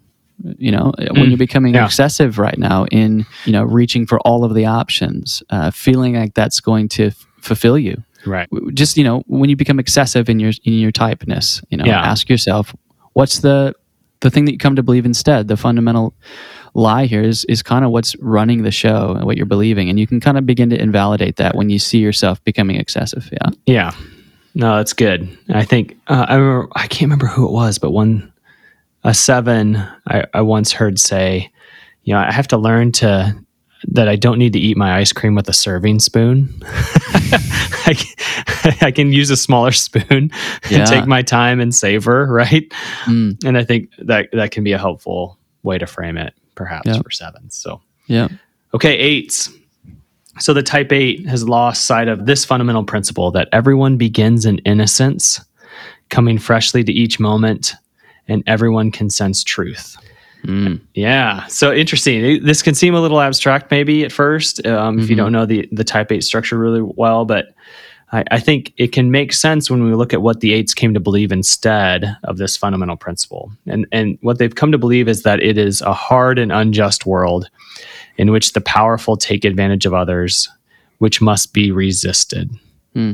You 0.60 0.72
know, 0.72 0.94
when 1.14 1.30
you're 1.30 1.38
becoming 1.38 1.74
yeah. 1.74 1.86
excessive 1.86 2.38
right 2.38 2.58
now 2.60 2.86
in 2.92 3.26
you 3.46 3.52
know 3.52 3.64
reaching 3.64 4.06
for 4.06 4.20
all 4.20 4.44
of 4.44 4.54
the 4.54 4.66
options, 4.66 5.42
uh, 5.50 5.72
feeling 5.72 6.14
like 6.16 6.36
that's 6.36 6.60
going 6.60 6.90
to 6.90 7.08
f- 7.08 7.26
fulfill 7.42 7.78
you 7.78 8.04
right 8.26 8.48
just 8.74 8.98
you 8.98 9.04
know 9.04 9.24
when 9.28 9.50
you 9.50 9.56
become 9.56 9.80
excessive 9.80 10.28
in 10.28 10.40
your 10.40 10.52
in 10.64 10.74
your 10.74 10.92
typeness 10.92 11.64
you 11.70 11.78
know 11.78 11.86
Yeah. 11.86 12.02
ask 12.02 12.28
yourself 12.30 12.76
what's 13.14 13.40
the 13.40 13.74
the 14.22 14.30
thing 14.32 14.46
that 14.46 14.52
you 14.54 14.58
come 14.58 14.76
to 14.76 14.84
believe 14.84 15.06
instead 15.06 15.48
the 15.48 15.56
fundamental 15.56 16.14
lie 16.78 17.06
here 17.08 17.22
is 17.24 17.44
is 17.46 17.62
kind 17.64 17.84
of 17.84 17.92
what's 17.92 18.16
running 18.18 18.62
the 18.62 18.72
show 18.72 19.12
and 19.18 19.26
what 19.26 19.36
you're 19.36 19.46
believing 19.48 19.90
and 19.90 20.00
you 20.00 20.06
can 20.08 20.20
kind 20.20 20.38
of 20.38 20.46
begin 20.46 20.70
to 20.70 20.80
invalidate 20.80 21.36
that 21.38 21.56
when 21.56 21.70
you 21.70 21.80
see 21.80 21.98
yourself 21.98 22.42
becoming 22.44 22.76
excessive 22.78 23.28
yeah 23.32 23.50
Yeah, 23.66 23.92
no, 24.54 24.78
that's 24.78 24.94
good. 24.94 25.28
I 25.50 25.66
think 25.66 25.98
uh, 26.08 26.26
I 26.30 26.36
remember, 26.36 26.70
I 26.76 26.88
can't 26.88 27.02
remember 27.10 27.28
who 27.28 27.46
it 27.48 27.52
was, 27.52 27.78
but 27.80 27.92
one 27.92 28.32
a 29.04 29.14
seven 29.14 29.76
I, 30.08 30.24
I 30.34 30.42
once 30.42 30.72
heard 30.72 31.00
say, 31.00 31.52
you 32.04 32.14
know, 32.14 32.20
I 32.20 32.32
have 32.32 32.48
to 32.50 32.58
learn 32.58 32.92
to 32.94 33.36
that 33.90 34.08
I 34.08 34.16
don't 34.16 34.40
need 34.40 34.54
to 34.54 34.60
eat 34.60 34.76
my 34.78 34.98
ice 34.98 35.14
cream 35.14 35.36
with 35.36 35.48
a 35.50 35.54
serving 35.54 36.00
spoon. 36.00 36.50
I, 36.64 37.94
can- 37.96 38.74
I 38.82 38.92
can 38.92 39.12
use 39.14 39.30
a 39.30 39.38
smaller 39.38 39.72
spoon 39.72 40.32
Yeah. 40.70 40.80
and 40.80 40.88
take 40.88 41.06
my 41.06 41.22
time 41.22 41.60
and 41.60 41.74
savor, 41.74 42.26
right? 42.30 42.68
Mm. 43.06 43.44
And 43.46 43.58
I 43.58 43.64
think 43.64 43.90
that 44.00 44.30
that 44.34 44.52
can 44.52 44.64
be 44.64 44.74
a 44.74 44.78
helpful 44.80 45.38
way 45.64 45.78
to 45.78 45.86
frame 45.86 46.18
it, 46.18 46.34
perhaps 46.58 46.98
for 46.98 47.10
sevens. 47.12 47.56
So 47.56 47.82
yeah 48.08 48.28
Okay, 48.74 48.98
eights. 48.98 49.50
So 50.40 50.54
the 50.54 50.62
type 50.62 50.92
eight 50.92 51.26
has 51.26 51.48
lost 51.48 51.86
sight 51.86 52.10
of 52.10 52.26
this 52.26 52.44
fundamental 52.44 52.84
principle 52.84 53.32
that 53.32 53.48
everyone 53.54 53.96
begins 53.98 54.46
in 54.46 54.58
innocence, 54.60 55.40
coming 56.10 56.38
freshly 56.38 56.84
to 56.84 56.92
each 56.92 57.18
moment, 57.20 57.74
and 58.28 58.44
everyone 58.46 58.92
can 58.92 59.10
sense 59.10 59.42
truth. 59.44 59.96
Mm. 60.44 60.82
Yeah, 60.94 61.46
so 61.48 61.74
interesting. 61.74 62.44
This 62.44 62.62
can 62.62 62.76
seem 62.76 62.94
a 62.94 63.02
little 63.02 63.20
abstract, 63.22 63.72
maybe 63.72 64.04
at 64.04 64.12
first, 64.12 64.64
um, 64.68 65.00
if 65.00 65.10
you 65.10 65.16
Mhm. 65.16 65.20
don't 65.20 65.32
know 65.32 65.46
the 65.46 65.68
the 65.72 65.84
type 65.86 66.12
eight 66.12 66.24
structure 66.24 66.58
really 66.58 66.82
well. 66.84 67.26
But 67.26 67.56
I, 68.12 68.24
I 68.32 68.40
think 68.40 68.74
it 68.78 68.92
can 68.92 69.12
make 69.12 69.34
sense 69.34 69.70
when 69.70 69.84
we 69.84 69.94
look 69.94 70.14
at 70.14 70.22
what 70.22 70.40
the 70.40 70.54
eights 70.54 70.74
came 70.74 70.94
to 70.94 71.00
believe 71.00 71.32
instead 71.32 72.18
of 72.24 72.38
this 72.38 72.56
fundamental 72.56 72.96
principle. 72.96 73.52
And 73.66 73.86
and 73.92 74.18
what 74.22 74.38
they've 74.38 74.56
come 74.56 74.72
to 74.72 74.78
believe 74.78 75.08
is 75.08 75.24
that 75.24 75.42
it 75.42 75.58
is 75.58 75.82
a 75.82 75.94
hard 75.94 76.40
and 76.40 76.52
unjust 76.52 77.06
world 77.06 77.50
in 78.18 78.32
which 78.32 78.54
the 78.54 78.62
powerful 78.62 79.18
take 79.18 79.46
advantage 79.46 79.86
of 79.86 79.94
others, 79.94 80.50
which 81.00 81.22
must 81.22 81.54
be 81.54 81.72
resisted. 81.72 82.50
Hmm. 82.94 83.14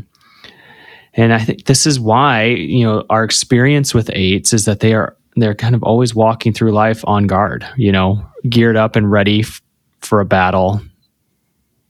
And 1.15 1.33
I 1.33 1.39
think 1.39 1.65
this 1.65 1.85
is 1.85 1.99
why, 1.99 2.45
you 2.45 2.85
know, 2.85 3.05
our 3.09 3.23
experience 3.23 3.93
with 3.93 4.09
eights 4.13 4.53
is 4.53 4.65
that 4.65 4.79
they 4.79 4.93
are 4.93 5.15
they're 5.35 5.55
kind 5.55 5.75
of 5.75 5.83
always 5.83 6.13
walking 6.13 6.53
through 6.53 6.71
life 6.71 7.03
on 7.07 7.27
guard, 7.27 7.67
you 7.75 7.91
know, 7.91 8.23
geared 8.49 8.75
up 8.75 8.95
and 8.95 9.11
ready 9.11 9.41
f- 9.41 9.61
for 9.99 10.19
a 10.19 10.25
battle 10.25 10.81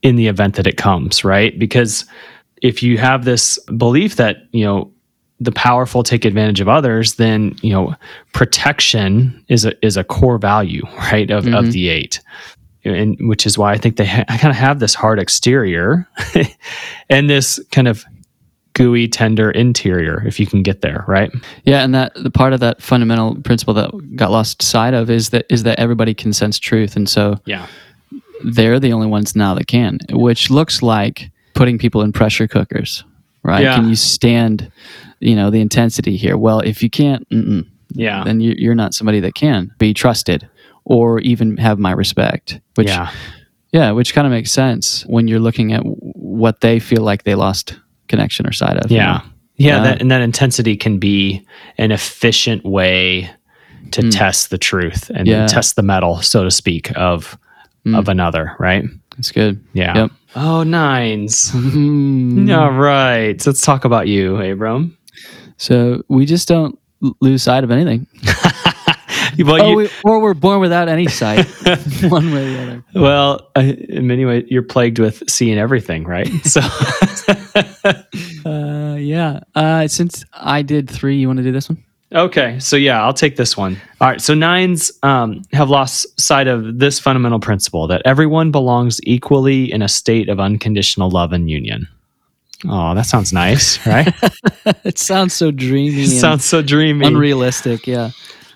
in 0.02 0.16
the 0.16 0.28
event 0.28 0.54
that 0.56 0.66
it 0.66 0.76
comes, 0.76 1.24
right? 1.24 1.58
Because 1.58 2.04
if 2.64 2.82
you 2.82 2.96
have 2.98 3.24
this 3.24 3.58
belief 3.76 4.16
that, 4.16 4.36
you 4.52 4.64
know, 4.64 4.90
the 5.40 5.52
powerful 5.52 6.02
take 6.02 6.24
advantage 6.24 6.60
of 6.60 6.68
others, 6.68 7.14
then, 7.16 7.54
you 7.60 7.70
know, 7.72 7.94
protection 8.32 9.44
is 9.48 9.64
a 9.64 9.72
is 9.84 9.96
a 9.96 10.04
core 10.04 10.38
value, 10.38 10.82
right, 11.12 11.30
of, 11.30 11.46
of 11.46 11.66
Mhm. 11.66 11.72
the 11.72 11.88
eight. 11.88 12.20
And 12.86 13.16
which 13.28 13.46
is 13.46 13.56
why 13.56 13.72
I 13.72 13.78
think 13.78 13.96
they 13.96 14.04
ha- 14.06 14.24
kind 14.28 14.50
of 14.50 14.56
have 14.56 14.78
this 14.78 14.94
hard 14.94 15.18
exterior 15.18 16.06
and 17.10 17.30
this 17.30 17.58
kind 17.72 17.88
of 17.88 18.04
gooey, 18.74 19.08
tender 19.08 19.50
interior, 19.50 20.22
if 20.26 20.38
you 20.40 20.46
can 20.46 20.62
get 20.62 20.80
there, 20.82 21.04
right? 21.08 21.30
Yeah, 21.64 21.82
and 21.84 21.94
that 21.94 22.12
the 22.14 22.30
part 22.30 22.52
of 22.52 22.60
that 22.60 22.82
fundamental 22.82 23.36
principle 23.42 23.72
that 23.74 23.90
got 24.16 24.30
lost 24.30 24.62
sight 24.62 24.94
of 24.94 25.08
is 25.10 25.30
that 25.30 25.46
is 25.48 25.62
that 25.62 25.78
everybody 25.78 26.12
can 26.14 26.32
sense 26.32 26.58
truth, 26.58 26.96
and 26.96 27.08
so 27.08 27.38
Yeah. 27.46 27.66
they're 28.44 28.78
the 28.80 28.92
only 28.92 29.06
ones 29.06 29.34
now 29.34 29.54
that 29.54 29.66
can, 29.66 29.98
which 30.12 30.50
looks 30.50 30.82
like 30.82 31.30
putting 31.54 31.78
people 31.78 32.02
in 32.02 32.12
pressure 32.12 32.46
cookers, 32.48 33.04
right? 33.42 33.62
Yeah. 33.62 33.76
Can 33.76 33.88
you 33.88 33.96
stand, 33.96 34.70
you 35.20 35.34
know, 35.36 35.50
the 35.50 35.60
intensity 35.60 36.16
here? 36.16 36.36
Well, 36.36 36.60
if 36.60 36.82
you 36.82 36.90
can't, 36.90 37.26
Yeah. 37.92 38.24
then 38.24 38.40
you- 38.40 38.54
you're 38.58 38.74
not 38.74 38.94
somebody 38.94 39.20
that 39.20 39.34
can 39.34 39.70
be 39.78 39.94
trusted 39.94 40.48
or 40.84 41.20
even 41.20 41.56
have 41.56 41.78
my 41.78 41.92
respect. 41.92 42.60
Which, 42.74 42.88
yeah. 42.88 43.10
yeah, 43.72 43.90
which 43.92 44.14
kind 44.14 44.26
of 44.26 44.30
makes 44.32 44.50
sense 44.50 45.02
when 45.06 45.28
you're 45.28 45.40
looking 45.40 45.72
at 45.72 45.82
what 45.84 46.60
they 46.60 46.78
feel 46.78 47.02
like 47.02 47.22
they 47.24 47.34
lost 47.34 47.74
connection 48.08 48.46
or 48.46 48.52
side 48.52 48.76
of. 48.78 48.90
you 48.90 48.98
Yeah. 48.98 49.12
know? 49.12 49.20
Yeah, 49.56 49.76
Yeah. 49.76 49.82
That, 49.84 50.00
and 50.02 50.10
that 50.10 50.20
intensity 50.22 50.76
can 50.76 50.98
be 50.98 51.42
an 51.78 51.92
efficient 51.92 52.64
way 52.64 53.30
to 53.92 54.10
test 54.10 54.50
the 54.50 54.58
truth 54.58 55.10
and. 55.14 55.28
Yeah. 55.28 55.46
test 55.46 55.76
the 55.76 55.82
mettle, 55.82 56.20
so 56.22 56.42
to 56.42 56.50
speak, 56.50 56.90
of 56.96 57.38
Mm. 57.86 57.98
of 57.98 58.08
another, 58.08 58.52
right? 58.58 58.84
It's 59.18 59.30
good. 59.30 59.60
Yeah. 59.74 59.94
Yep. 59.96 60.10
Oh, 60.36 60.62
nines. 60.62 61.50
Mm. 61.54 62.56
All 62.56 62.72
right. 62.72 63.40
So 63.40 63.50
let's 63.50 63.62
talk 63.62 63.84
about 63.84 64.08
you, 64.08 64.36
Abram. 64.40 64.96
So 65.56 66.02
we 66.08 66.26
just 66.26 66.48
don't 66.48 66.78
lose 67.20 67.42
sight 67.42 67.64
of 67.64 67.70
anything. 67.70 68.06
well, 69.38 69.62
Oh, 69.62 69.70
you, 69.70 69.76
we, 69.76 69.88
or 70.04 70.20
we're 70.20 70.34
born 70.34 70.60
without 70.60 70.88
any 70.88 71.06
sight, 71.08 71.44
one 72.08 72.32
way 72.32 72.46
or 72.46 72.50
the 72.56 72.62
other. 72.62 72.84
well, 72.94 73.50
uh, 73.56 73.60
in 73.60 74.06
many 74.06 74.24
ways, 74.24 74.44
you're 74.48 74.62
plagued 74.62 74.98
with 74.98 75.22
seeing 75.28 75.58
everything, 75.58 76.04
right? 76.04 76.28
So, 76.44 76.60
Uh, 78.46 78.96
yeah. 78.98 79.40
Uh, 79.54 79.88
since 79.88 80.24
I 80.32 80.62
did 80.62 80.88
three, 80.90 81.16
you 81.16 81.26
want 81.26 81.38
to 81.38 81.42
do 81.42 81.52
this 81.52 81.68
one? 81.68 81.82
Okay. 82.14 82.58
So, 82.58 82.76
yeah, 82.76 83.02
I'll 83.02 83.12
take 83.14 83.36
this 83.36 83.56
one. 83.56 83.80
All 84.00 84.08
right. 84.08 84.20
So, 84.20 84.34
nines 84.34 84.92
um, 85.02 85.42
have 85.52 85.70
lost 85.70 86.18
sight 86.20 86.46
of 86.46 86.78
this 86.78 86.98
fundamental 86.98 87.40
principle 87.40 87.86
that 87.88 88.02
everyone 88.04 88.50
belongs 88.50 89.00
equally 89.04 89.72
in 89.72 89.82
a 89.82 89.88
state 89.88 90.28
of 90.28 90.40
unconditional 90.40 91.10
love 91.10 91.32
and 91.32 91.50
union. 91.50 91.88
Oh, 92.66 92.94
that 92.94 93.06
sounds 93.06 93.32
nice, 93.32 93.84
right? 93.86 94.12
it 94.84 94.98
sounds 94.98 95.34
so 95.34 95.50
dreamy. 95.50 96.06
sounds 96.06 96.44
so 96.44 96.62
dreamy. 96.62 97.06
unrealistic. 97.06 97.86
Yeah. 97.86 98.10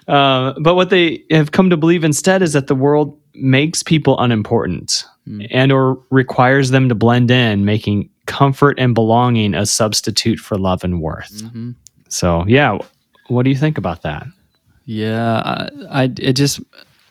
Uh, 0.07 0.55
but 0.61 0.75
what 0.75 0.89
they 0.89 1.23
have 1.31 1.53
come 1.53 1.69
to 1.69 1.77
believe 1.77 2.03
instead 2.05 2.41
is 2.41 2.55
that 2.55 2.67
the 2.69 2.75
world 2.75 3.19
makes 3.35 3.83
people 3.83 4.19
unimportant 4.19 5.05
and 5.51 5.71
or 5.71 6.01
requires 6.09 6.71
them 6.71 6.89
to 6.89 6.95
blend 6.95 7.31
in, 7.31 7.67
making 7.67 8.09
comfort 8.25 8.79
and 8.79 8.95
belonging 8.95 9.55
a 9.55 9.67
substitute 9.67 10.39
for 10.39 10.57
love 10.57 10.83
and 10.85 11.03
worth. 11.03 11.43
Mhm. 11.43 11.75
So, 12.09 12.47
yeah, 12.49 12.79
what 13.29 13.45
do 13.45 13.51
you 13.51 13.57
think 13.57 13.79
about 13.79 14.03
that? 14.03 14.27
Yeah. 14.85 15.43
I, 15.45 15.69
I 15.91 16.05
it 16.19 16.33
just 16.35 16.61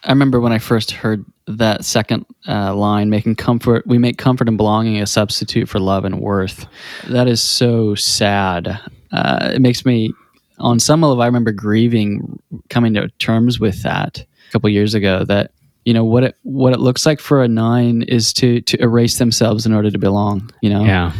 I 0.04 0.12
remember 0.12 0.40
when 0.40 0.52
I 0.54 0.60
first 0.60 0.92
heard 0.92 1.26
that 1.48 1.86
second 1.86 2.26
uh, 2.48 2.76
line, 2.76 3.10
making 3.10 3.36
comfort, 3.36 3.86
we 3.88 3.98
make 3.98 4.18
comfort 4.18 4.48
and 4.48 4.58
belonging 4.58 5.02
a 5.02 5.08
substitute 5.08 5.68
for 5.70 5.80
love 5.80 6.06
and 6.06 6.20
worth. 6.20 6.66
That 7.08 7.28
is 7.28 7.42
so 7.42 7.96
sad. 7.96 8.80
Uh, 9.12 9.52
it 9.54 9.62
makes 9.62 9.86
me, 9.86 10.14
on 10.60 10.80
some 10.80 11.02
level, 11.02 11.22
I 11.22 11.26
remember 11.26 11.52
grieving, 11.52 12.40
coming 12.70 12.94
to 12.96 13.08
terms 13.20 13.60
with 13.60 13.84
that 13.84 14.20
a 14.20 14.52
couple 14.52 14.70
years 14.70 14.94
ago. 14.94 15.24
That 15.24 15.52
you 15.86 15.94
know 15.94 16.04
what 16.04 16.24
it 16.24 16.36
what 16.44 16.74
it 16.74 16.80
looks 16.80 17.06
like 17.06 17.20
for 17.20 17.44
a 17.44 17.48
nine 17.48 18.02
is 18.04 18.34
to 18.34 18.60
to 18.62 18.82
erase 18.82 19.18
themselves 19.20 19.66
in 19.66 19.74
order 19.74 19.90
to 19.92 19.98
belong. 19.98 20.52
You 20.62 20.70
know, 20.72 20.84
Yeah. 20.84 21.14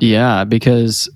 yeah, 0.00 0.44
because 0.44 1.08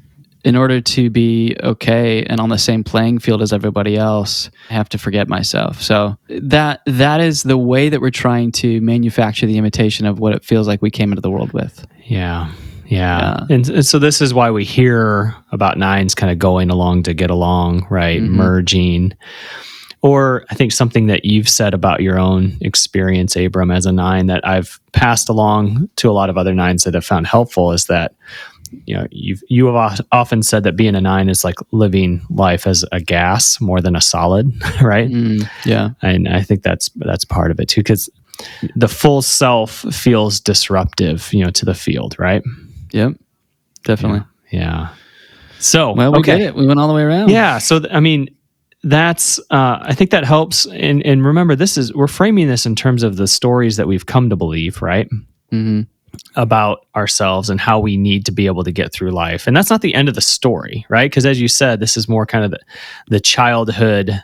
in 0.47 0.55
order 0.55 0.81
to 0.81 1.11
be 1.11 1.57
okay 1.61 2.23
and 2.23 2.41
on 2.41 2.51
the 2.51 2.57
same 2.57 2.85
playing 2.85 3.19
field 3.19 3.43
as 3.43 3.53
everybody 3.53 3.97
else, 3.97 4.49
I 4.71 4.75
have 4.75 4.89
to 4.91 4.99
forget 4.99 5.27
myself. 5.29 5.83
So 5.83 6.17
that 6.29 6.83
that 6.87 7.21
is 7.21 7.43
the 7.43 7.59
way 7.59 7.89
that 7.89 8.01
we're 8.01 8.11
trying 8.11 8.53
to 8.53 8.81
manufacture 8.81 9.47
the 9.47 9.59
imitation 9.59 10.07
of 10.07 10.21
what 10.21 10.33
it 10.35 10.45
feels 10.45 10.69
like 10.69 10.81
we 10.81 10.91
came 10.91 11.11
into 11.11 11.21
the 11.21 11.33
world 11.33 11.53
with. 11.53 11.85
Yeah. 12.05 12.53
Yeah. 12.87 13.41
And, 13.51 13.69
and 13.69 13.85
so 13.85 13.99
this 13.99 14.21
is 14.21 14.33
why 14.33 14.53
we 14.53 14.65
hear 14.65 15.35
about 15.51 15.79
nines 15.79 16.15
kind 16.15 16.31
of 16.31 16.39
going 16.39 16.71
along 16.71 17.03
to 17.03 17.15
get 17.15 17.31
along, 17.31 17.85
right? 17.91 18.23
Mhm. 18.23 18.29
Merging. 18.29 19.15
Or 20.01 20.45
I 20.51 20.55
think 20.55 20.71
something 20.71 21.09
that 21.09 21.25
you've 21.25 21.49
said 21.49 21.75
about 21.75 22.03
your 22.03 22.21
own 22.21 22.57
experience, 22.61 23.35
Abram, 23.35 23.73
as 23.73 23.87
a 23.87 23.91
nine 23.93 24.27
that 24.27 24.47
I've 24.47 24.79
passed 24.93 25.29
along 25.29 25.89
to 25.97 26.09
a 26.09 26.13
lot 26.13 26.31
of 26.31 26.39
other 26.39 26.55
nines 26.55 26.85
that 26.85 26.95
have 26.95 27.05
found 27.05 27.27
helpful 27.27 27.73
is 27.73 27.87
that 27.87 28.15
you 28.87 28.95
know 28.95 29.07
you've 29.11 29.43
you 29.49 29.67
have 29.75 30.01
often 30.13 30.43
said 30.43 30.63
that 30.65 30.77
being 30.77 30.95
a 30.95 31.01
nine 31.01 31.29
is 31.29 31.45
like 31.45 31.57
living 31.73 32.21
life 32.31 32.67
as 32.67 32.85
a 32.93 33.01
gas 33.01 33.61
more 33.61 33.81
than 33.81 33.97
a 33.97 34.01
solid, 34.01 34.47
right? 34.83 35.09
Mm, 35.11 35.49
yeah. 35.65 35.91
and 36.03 36.29
I 36.29 36.43
think 36.43 36.63
that's 36.63 36.91
that's 36.97 37.25
part 37.25 37.51
of 37.51 37.61
it 37.61 37.69
too 37.69 37.81
because 37.81 38.09
the 38.75 38.89
full 38.89 39.23
self 39.23 39.71
feels 39.93 40.41
disruptive, 40.41 41.33
you 41.33 41.45
know, 41.45 41.51
to 41.51 41.65
the 41.65 41.75
field, 41.75 42.17
right? 42.19 42.43
Yep. 42.93 43.13
Definitely. 43.85 44.23
Yeah. 44.51 44.89
So 45.59 45.93
Well, 45.93 46.13
we 46.13 46.19
okay, 46.19 46.45
it. 46.45 46.55
We 46.55 46.67
went 46.67 46.79
all 46.79 46.89
the 46.89 46.95
way 46.95 47.03
around. 47.03 47.31
yeah. 47.31 47.59
So 47.59 47.79
th- 47.81 47.93
I 47.93 48.01
mean, 48.01 48.29
that's 48.83 49.39
uh, 49.51 49.79
I 49.81 49.95
think 49.95 50.11
that 50.11 50.25
helps. 50.25 50.67
And 50.67 51.05
and 51.07 51.25
remember, 51.25 51.57
this 51.57 51.79
is 51.79 51.95
we're 51.95 52.07
framing 52.09 52.47
this 52.47 52.67
in 52.67 52.75
terms 52.77 53.03
of 53.03 53.17
the 53.17 53.27
stories 53.27 53.77
that 53.79 53.89
we've 53.89 54.07
come 54.07 54.29
to 54.31 54.37
believe, 54.37 54.83
right? 54.83 55.09
hmm 55.51 55.83
About 56.35 56.87
ourselves 56.95 57.51
and 57.51 57.61
how 57.61 57.79
we 57.79 57.97
need 57.97 58.27
to 58.27 58.33
be 58.33 58.47
able 58.47 58.65
to 58.65 58.73
get 58.73 58.93
through 58.93 59.11
life. 59.11 59.47
And 59.47 59.57
that's 59.57 59.71
not 59.71 59.83
the 59.83 59.95
end 59.95 60.09
of 60.09 60.15
the 60.15 60.21
story, 60.21 60.87
right? 60.89 61.11
Because 61.11 61.27
as 61.27 61.41
you 61.41 61.49
said, 61.49 61.81
this 61.81 61.97
is 61.97 62.09
more 62.09 62.27
kind 62.27 62.45
of 62.45 62.51
the, 62.51 62.61
the 63.09 63.21
childhood 63.21 64.23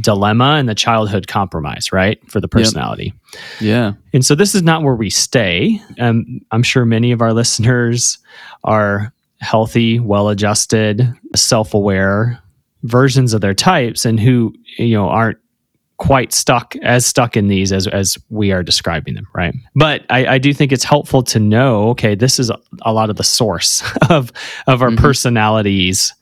dilemma 0.00 0.56
and 0.58 0.68
the 0.68 0.74
childhood 0.74 1.28
compromise, 1.28 1.92
right? 1.92 2.20
For 2.30 2.40
the 2.40 2.48
personality. 2.48 3.14
Yeah. 3.60 3.94
And 4.12 4.24
so 4.24 4.34
this 4.34 4.54
is 4.54 4.62
not 4.62 4.82
where 4.82 4.94
we 4.94 5.10
stay. 5.10 5.80
Um, 5.98 6.40
I'm 6.50 6.62
sure 6.62 6.84
many 6.84 7.12
of 7.12 7.22
our 7.22 7.32
listeners 7.34 8.18
are 8.64 9.12
healthy, 9.40 9.98
well 10.00 10.28
adjusted, 10.28 11.12
self 11.34 11.74
aware 11.74 12.42
versions 12.84 13.34
of 13.34 13.40
their 13.40 13.54
types 13.54 14.04
and 14.04 14.20
who, 14.20 14.54
you 14.76 14.94
know, 14.94 15.08
aren't 15.08 15.38
quite 15.98 16.32
stuck 16.32 16.74
as 16.76 17.04
stuck 17.04 17.36
in 17.36 17.48
these 17.48 17.72
as 17.72 17.86
as 17.88 18.16
we 18.30 18.52
are 18.52 18.62
describing 18.62 19.14
them 19.14 19.26
right 19.34 19.54
but 19.74 20.02
i, 20.10 20.34
I 20.34 20.38
do 20.38 20.54
think 20.54 20.70
it's 20.72 20.84
helpful 20.84 21.22
to 21.24 21.38
know 21.40 21.88
okay 21.90 22.14
this 22.14 22.38
is 22.38 22.50
a, 22.50 22.58
a 22.82 22.92
lot 22.92 23.10
of 23.10 23.16
the 23.16 23.24
source 23.24 23.82
of 24.08 24.30
of 24.66 24.80
our 24.82 24.90
Mhm. 24.90 24.98
personalities 24.98 26.14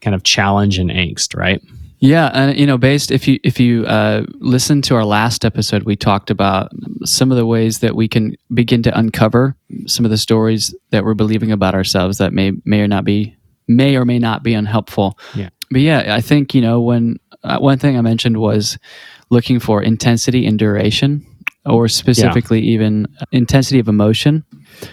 kind 0.00 0.14
of 0.14 0.22
challenge 0.22 0.78
and 0.78 0.90
angst 0.90 1.36
right 1.36 1.60
Yeah, 2.00 2.30
and 2.32 2.56
you 2.56 2.64
know, 2.64 2.78
based 2.78 3.10
if 3.10 3.26
you 3.26 3.40
if 3.42 3.58
you 3.58 3.84
uh, 3.86 4.22
listen 4.38 4.80
to 4.82 4.94
our 4.94 5.04
last 5.04 5.44
episode, 5.44 5.82
we 5.82 5.96
talked 5.96 6.30
about 6.30 6.70
some 7.04 7.32
of 7.32 7.36
the 7.36 7.44
ways 7.44 7.80
that 7.80 7.96
we 7.96 8.06
can 8.06 8.36
begin 8.54 8.82
to 8.84 8.96
uncover 8.96 9.56
some 9.86 10.04
of 10.06 10.10
the 10.12 10.16
stories 10.16 10.72
that 10.90 11.02
we're 11.04 11.14
believing 11.18 11.50
about 11.50 11.74
ourselves 11.74 12.18
that 12.18 12.32
may 12.32 12.52
may 12.64 12.80
or 12.82 12.86
not 12.88 13.04
be 13.04 13.34
may 13.66 13.96
or 13.96 14.04
may 14.04 14.18
not 14.20 14.44
be 14.44 14.54
unhelpful. 14.54 15.18
Yeah. 15.34 15.48
but 15.72 15.80
yeah, 15.80 16.14
I 16.16 16.20
think 16.22 16.54
you 16.54 16.60
know 16.62 16.80
when 16.80 17.18
uh, 17.42 17.58
one 17.58 17.78
thing 17.78 17.98
I 17.98 18.00
mentioned 18.02 18.36
was 18.36 18.78
looking 19.30 19.60
for 19.60 19.82
intensity 19.82 20.46
and 20.46 20.58
duration, 20.58 21.24
or 21.66 21.88
specifically 21.88 22.60
even 22.60 23.06
intensity 23.32 23.78
of 23.78 23.88
emotion. 23.88 24.44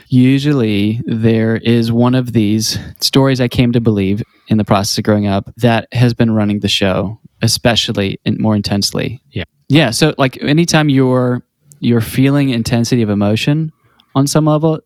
Usually, 0.09 1.01
there 1.05 1.57
is 1.57 1.91
one 1.91 2.15
of 2.15 2.33
these 2.33 2.79
stories 2.99 3.39
I 3.39 3.47
came 3.47 3.71
to 3.73 3.81
believe 3.81 4.23
in 4.47 4.57
the 4.57 4.65
process 4.65 4.97
of 4.97 5.03
growing 5.03 5.27
up 5.27 5.49
that 5.57 5.87
has 5.93 6.13
been 6.13 6.31
running 6.31 6.59
the 6.59 6.67
show, 6.67 7.19
especially 7.41 8.19
and 8.25 8.39
more 8.39 8.55
intensely. 8.55 9.21
Yeah. 9.31 9.43
Yeah. 9.69 9.91
So, 9.91 10.13
like, 10.17 10.41
anytime 10.41 10.89
you're 10.89 11.43
you're 11.79 12.01
feeling 12.01 12.49
intensity 12.49 13.01
of 13.01 13.09
emotion 13.09 13.71
on 14.15 14.27
some 14.27 14.45
level, 14.45 14.79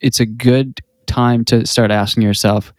it's 0.00 0.20
a 0.20 0.26
good 0.26 0.80
time 1.06 1.44
to 1.46 1.66
start 1.66 1.90
asking 1.90 2.22
yourself, 2.22 2.72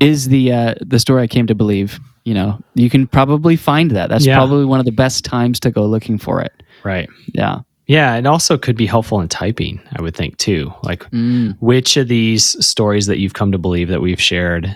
is 0.00 0.28
the 0.28 0.52
uh, 0.52 0.74
the 0.80 0.98
story 0.98 1.22
I 1.22 1.26
came 1.26 1.46
to 1.46 1.54
believe? 1.54 2.00
You 2.24 2.34
know, 2.34 2.60
you 2.74 2.90
can 2.90 3.06
probably 3.06 3.56
find 3.56 3.90
that. 3.92 4.08
That's 4.10 4.26
Yeah. 4.26 4.36
probably 4.36 4.64
one 4.66 4.78
of 4.78 4.84
the 4.86 4.92
best 4.92 5.24
times 5.24 5.58
to 5.60 5.70
go 5.70 5.86
looking 5.86 6.18
for 6.18 6.40
it. 6.42 6.52
right 6.84 7.08
Yeah. 7.34 7.58
yeah 7.86 8.14
it 8.16 8.24
also 8.26 8.56
could 8.56 8.76
be 8.76 8.86
helpful 8.86 9.20
in 9.20 9.28
typing 9.28 9.78
i 9.96 10.00
would 10.00 10.14
think 10.16 10.36
too 10.38 10.72
like 10.82 11.02
Mm. 11.10 11.56
which 11.60 11.96
of 11.98 12.08
these 12.08 12.56
stories 12.64 13.04
that 13.06 13.18
you've 13.18 13.34
come 13.34 13.52
to 13.52 13.58
believe 13.58 13.88
that 13.88 14.00
we've 14.00 14.20
shared 14.20 14.74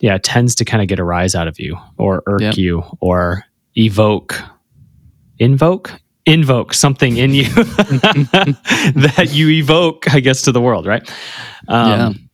yeah 0.00 0.18
tends 0.22 0.54
to 0.56 0.64
kind 0.66 0.82
of 0.82 0.88
get 0.88 0.98
a 0.98 1.04
rise 1.04 1.34
out 1.34 1.48
of 1.48 1.58
you 1.58 1.78
or 1.96 2.22
irk 2.26 2.42
Yep. 2.42 2.56
you 2.58 2.82
or 3.00 3.44
evoke 3.76 4.42
invoke 5.38 5.92
invoke 6.26 6.74
something 6.74 7.16
in 7.16 7.32
you 7.32 7.44
that 9.08 9.28
you 9.32 9.48
evoke 9.50 10.12
i 10.14 10.20
guess 10.20 10.42
to 10.42 10.52
the 10.52 10.60
world 10.60 10.86
right 10.86 11.10
um, 11.68 12.28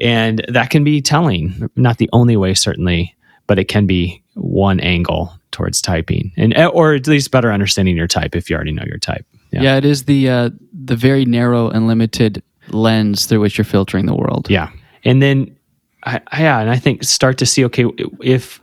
and 0.00 0.44
that 0.48 0.70
can 0.70 0.84
be 0.84 1.00
telling 1.00 1.68
not 1.76 1.98
the 1.98 2.08
only 2.12 2.36
way 2.36 2.54
certainly 2.54 3.14
but 3.50 3.58
it 3.58 3.66
can 3.74 3.84
be 3.86 4.22
one 4.34 4.78
angle 4.80 5.32
towards 5.50 5.80
typing 5.82 6.30
and 6.36 6.56
or 6.78 6.94
at 6.94 7.06
least 7.08 7.32
better 7.32 7.50
understanding 7.52 7.96
your 7.96 8.06
type 8.06 8.36
if 8.36 8.48
you 8.48 8.54
already 8.54 8.70
know 8.78 8.84
your 8.86 8.98
type 8.98 9.26
Yeah. 9.52 9.62
Yeah. 9.62 9.76
it 9.80 9.84
is 9.84 10.04
the 10.04 10.20
uh, 10.36 10.50
the 10.90 10.94
very 10.96 11.24
narrow 11.24 11.68
and 11.68 11.88
limited 11.88 12.42
lens 12.68 13.26
through 13.26 13.40
which 13.40 13.58
you're 13.58 13.64
filtering 13.76 14.06
the 14.06 14.14
world. 14.14 14.48
Yeah. 14.48 14.68
And 15.04 15.20
then, 15.20 15.56
I, 16.04 16.20
yeah, 16.38 16.60
and 16.60 16.70
I 16.70 16.78
think 16.78 17.02
start 17.02 17.38
to 17.38 17.46
see, 17.46 17.64
okay, 17.64 17.86
if 18.22 18.62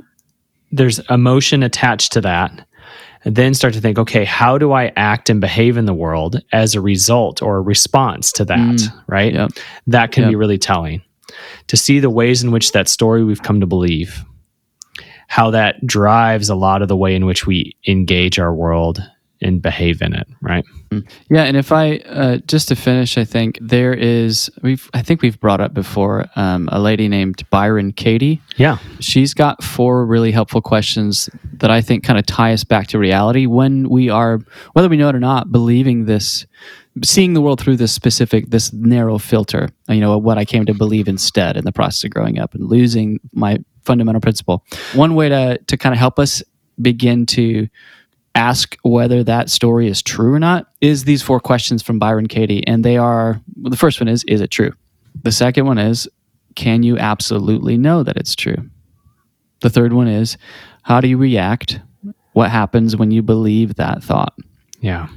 there's 0.71 0.99
emotion 1.09 1.63
attached 1.63 2.13
to 2.13 2.21
that, 2.21 2.51
and 3.25 3.35
then 3.35 3.53
start 3.53 3.73
to 3.73 3.81
think, 3.81 3.97
okay, 3.99 4.23
how 4.23 4.57
do 4.57 4.71
I 4.71 4.93
act 4.95 5.29
and 5.29 5.41
behave 5.41 5.75
in 5.77 5.85
the 5.85 5.93
world 5.93 6.41
as 6.53 6.73
a 6.75 6.79
result 6.81 7.41
or 7.41 7.57
a 7.57 7.61
response 7.61 8.31
to 8.33 8.45
that, 8.45 8.57
Mm. 8.79 9.03
right? 9.07 9.33
Yep. 9.33 9.49
That 9.87 10.11
can 10.13 10.29
be 10.29 10.35
really 10.35 10.57
telling 10.59 11.01
to 11.67 11.75
see 11.75 11.99
the 11.99 12.09
ways 12.09 12.43
in 12.43 12.51
which 12.51 12.71
that 12.71 12.87
story 12.87 13.23
we've 13.25 13.43
come 13.43 13.59
to 13.59 13.67
believe, 13.67 14.23
how 15.27 15.51
that 15.51 15.85
drives 15.85 16.49
a 16.49 16.55
lot 16.55 16.81
of 16.81 16.87
the 16.87 16.97
way 16.97 17.15
in 17.15 17.25
which 17.25 17.45
we 17.45 17.75
engage 17.87 18.39
our 18.39 18.53
world 18.53 19.01
and 19.41 19.61
behave 19.61 20.01
in 20.01 20.13
it, 20.13 20.27
right? 20.41 20.65
Yeah, 21.29 21.43
and 21.43 21.57
if 21.57 21.71
I 21.71 21.97
uh, 21.97 22.37
just 22.47 22.69
to 22.69 22.75
finish, 22.75 23.17
I 23.17 23.25
think 23.25 23.59
there 23.61 23.93
is 23.93 24.49
we've 24.61 24.89
I 24.93 25.01
think 25.01 25.21
we've 25.21 25.39
brought 25.39 25.61
up 25.61 25.73
before 25.73 26.25
um, 26.35 26.69
a 26.71 26.79
lady 26.79 27.07
named 27.07 27.47
Byron 27.49 27.91
Katie. 27.91 28.41
Yeah. 28.55 28.77
She's 28.99 29.33
got 29.33 29.63
four 29.63 30.05
really 30.05 30.31
helpful 30.31 30.61
questions 30.61 31.29
that 31.53 31.69
I 31.69 31.81
think 31.81 32.03
kind 32.03 32.17
of 32.17 32.25
tie 32.25 32.53
us 32.53 32.63
back 32.63 32.87
to 32.87 32.99
reality 32.99 33.45
when 33.45 33.89
we 33.89 34.09
are, 34.09 34.39
whether 34.73 34.89
we 34.89 34.97
know 34.97 35.09
it 35.09 35.15
or 35.15 35.19
not, 35.19 35.51
believing 35.51 36.05
this, 36.05 36.45
seeing 37.03 37.33
the 37.33 37.41
world 37.41 37.59
through 37.59 37.77
this 37.77 37.91
specific, 37.91 38.49
this 38.49 38.71
narrow 38.73 39.17
filter. 39.17 39.69
You 39.89 39.99
know, 39.99 40.17
what 40.17 40.37
I 40.37 40.45
came 40.45 40.65
to 40.65 40.73
believe 40.73 41.07
instead 41.07 41.57
in 41.57 41.65
the 41.65 41.73
process 41.73 42.05
of 42.05 42.11
growing 42.11 42.39
up 42.39 42.53
and 42.53 42.65
losing 42.65 43.19
my 43.33 43.57
fundamental 43.87 44.21
principle. 44.21 44.63
One 44.93 45.15
way 45.15 45.29
to 45.29 45.57
to 45.65 45.77
kind 45.77 45.93
of 45.93 45.99
help 45.99 46.19
us 46.19 46.43
begin 46.79 47.25
to 47.25 47.67
ask 48.35 48.77
whether 48.83 49.23
that 49.23 49.49
story 49.49 49.87
is 49.87 50.03
true 50.03 50.31
or 50.31 50.39
not 50.39 50.67
is 50.79 51.05
these 51.05 51.23
four 51.23 51.39
questions 51.39 51.81
from 51.81 51.97
Byron 51.97 52.27
Katie. 52.27 52.65
And 52.67 52.85
they 52.85 52.97
are 52.97 53.41
well, 53.55 53.71
the 53.71 53.77
first 53.77 53.99
one 53.99 54.07
is, 54.07 54.23
is 54.25 54.41
it 54.41 54.51
true? 54.51 54.73
The 55.23 55.31
second 55.31 55.65
one 55.65 55.79
is, 55.79 56.07
can 56.53 56.83
you 56.83 56.99
absolutely 56.99 57.77
know 57.77 58.03
that 58.03 58.15
it's 58.15 58.35
true? 58.35 58.69
The 59.61 59.71
third 59.71 59.91
one 59.93 60.07
is, 60.07 60.37
how 60.83 61.01
do 61.01 61.07
you 61.07 61.17
react? 61.17 61.81
What 62.33 62.51
happens 62.51 62.95
when 62.95 63.09
you 63.09 63.23
believe 63.23 63.75
that 63.75 64.03
thought? 64.03 64.37
Yeah. 64.81 65.07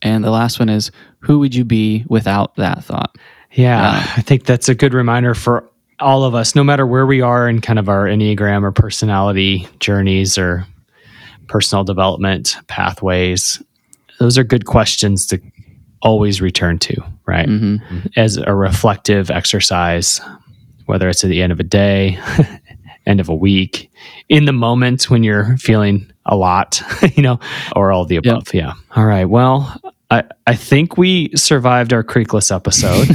And 0.00 0.24
the 0.24 0.30
last 0.30 0.58
one 0.58 0.70
is, 0.70 0.90
who 1.20 1.38
would 1.40 1.54
you 1.54 1.64
be 1.64 2.06
without 2.08 2.56
that 2.56 2.82
thought? 2.84 3.16
Yeah, 3.52 3.82
Yeah. 3.82 4.12
I 4.16 4.22
think 4.22 4.44
that's 4.44 4.70
a 4.70 4.74
good 4.74 4.94
reminder 4.94 5.34
for 5.34 5.68
all 6.00 6.24
of 6.24 6.34
us, 6.34 6.54
no 6.54 6.62
matter 6.64 6.86
where 6.86 7.06
we 7.06 7.20
are 7.20 7.48
in 7.48 7.60
kind 7.60 7.78
of 7.78 7.88
our 7.88 8.04
Enneagram 8.04 8.62
or 8.62 8.72
personality 8.72 9.66
journeys 9.80 10.36
or 10.38 10.66
personal 11.48 11.84
development 11.84 12.56
pathways. 12.68 13.62
Those 14.18 14.38
are 14.38 14.44
good 14.44 14.66
questions 14.66 15.26
to 15.26 15.40
always 16.02 16.40
return 16.40 16.78
to, 16.80 16.96
right? 17.26 17.48
hmm 17.48 17.76
As 18.16 18.36
a 18.36 18.54
reflective 18.54 19.30
exercise, 19.30 20.20
whether 20.86 21.08
it's 21.08 21.24
at 21.24 21.30
the 21.30 21.42
end 21.42 21.52
of 21.52 21.60
a 21.60 21.64
day, 21.64 22.18
end 23.06 23.20
of 23.20 23.28
a 23.28 23.34
week, 23.34 23.90
in 24.28 24.44
the 24.44 24.52
moment 24.52 25.10
when 25.10 25.22
you're 25.22 25.56
feeling 25.58 26.10
a 26.26 26.36
lot, 26.36 26.82
you 27.14 27.22
know, 27.22 27.38
or 27.74 27.92
all 27.92 28.04
the 28.04 28.16
above. 28.16 28.52
Yeah. 28.52 28.74
All 28.94 29.06
right. 29.06 29.26
Well, 29.26 29.80
I, 30.08 30.22
I 30.46 30.54
think 30.54 30.96
we 30.96 31.30
survived 31.34 31.92
our 31.92 32.04
creekless 32.04 32.54
episode. 32.54 33.08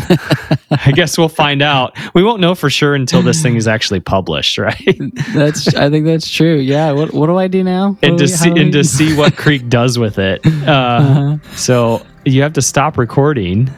I 0.71 0.91
guess 0.91 1.17
we'll 1.17 1.29
find 1.29 1.61
out. 1.61 1.95
We 2.13 2.21
won't 2.21 2.41
know 2.41 2.53
for 2.53 2.69
sure 2.69 2.95
until 2.95 3.21
this 3.21 3.41
thing 3.41 3.55
is 3.55 3.65
actually 3.65 4.01
published, 4.01 4.57
right? 4.57 4.99
That's, 5.33 5.73
I 5.73 5.89
think 5.89 6.05
that's 6.05 6.29
true. 6.29 6.55
Yeah. 6.57 6.91
What, 6.91 7.13
what 7.13 7.27
do 7.27 7.37
I 7.37 7.47
do 7.47 7.63
now? 7.63 7.97
and 8.03 8.17
to 8.17 8.23
we- 8.25 8.27
see 8.27 8.51
we- 8.51 8.61
and 8.61 8.73
to 8.73 8.83
see 8.97 9.15
what 9.15 9.37
Creek 9.37 9.69
does 9.69 9.97
with 9.97 10.19
it. 10.19 10.45
Uh, 10.45 10.49
Uh-huh. 10.71 11.37
So 11.55 12.05
you 12.25 12.41
have 12.41 12.53
to 12.53 12.61
stop 12.61 12.97
recording. 12.97 13.69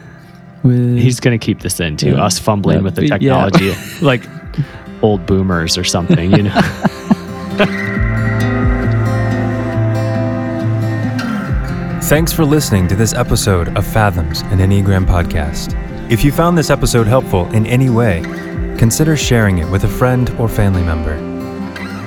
With- 0.64 0.98
He's 0.98 1.20
going 1.20 1.38
to 1.38 1.44
keep 1.44 1.60
this 1.60 1.78
in 1.78 1.96
too. 1.96 2.10
Yeah. 2.12 2.24
Us 2.24 2.40
fumbling 2.40 2.78
Yeah. 2.78 2.82
with 2.82 2.96
the 2.96 3.02
Yeah. 3.06 3.18
technology, 3.18 3.74
like 4.04 4.24
old 5.02 5.24
boomers 5.24 5.78
or 5.78 5.84
something, 5.84 6.32
you 6.32 6.42
know. 6.42 6.60
Thanks 12.04 12.34
for 12.34 12.44
listening 12.44 12.86
to 12.88 12.96
this 12.96 13.14
episode 13.14 13.74
of 13.78 13.86
Fathoms, 13.86 14.42
an 14.52 14.58
Enneagram 14.58 15.06
podcast. 15.06 15.72
If 16.12 16.22
you 16.22 16.32
found 16.32 16.56
this 16.56 16.68
episode 16.68 17.06
helpful 17.06 17.50
in 17.54 17.66
any 17.66 17.88
way, 17.88 18.20
consider 18.76 19.16
sharing 19.16 19.56
it 19.56 19.70
with 19.70 19.84
a 19.84 19.88
friend 19.88 20.28
or 20.38 20.46
family 20.46 20.82
member. 20.82 21.16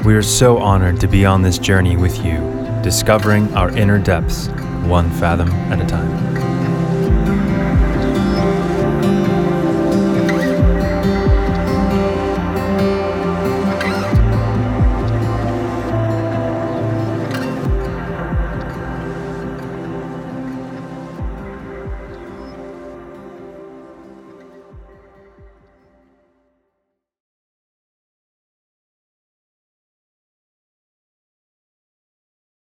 We 0.05 0.13
are 0.13 0.21
so 0.21 0.59
honored 0.59 0.99
to 0.99 1.07
be 1.07 1.25
on 1.25 1.41
this 1.41 1.57
journey 1.57 1.97
with 1.97 2.23
you, 2.23 2.37
discovering 2.83 3.51
our 3.55 3.75
inner 3.75 3.97
depths, 3.97 4.49
one 4.85 5.09
fathom 5.09 5.49
at 5.71 5.81
a 5.81 5.87
time. 5.87 6.26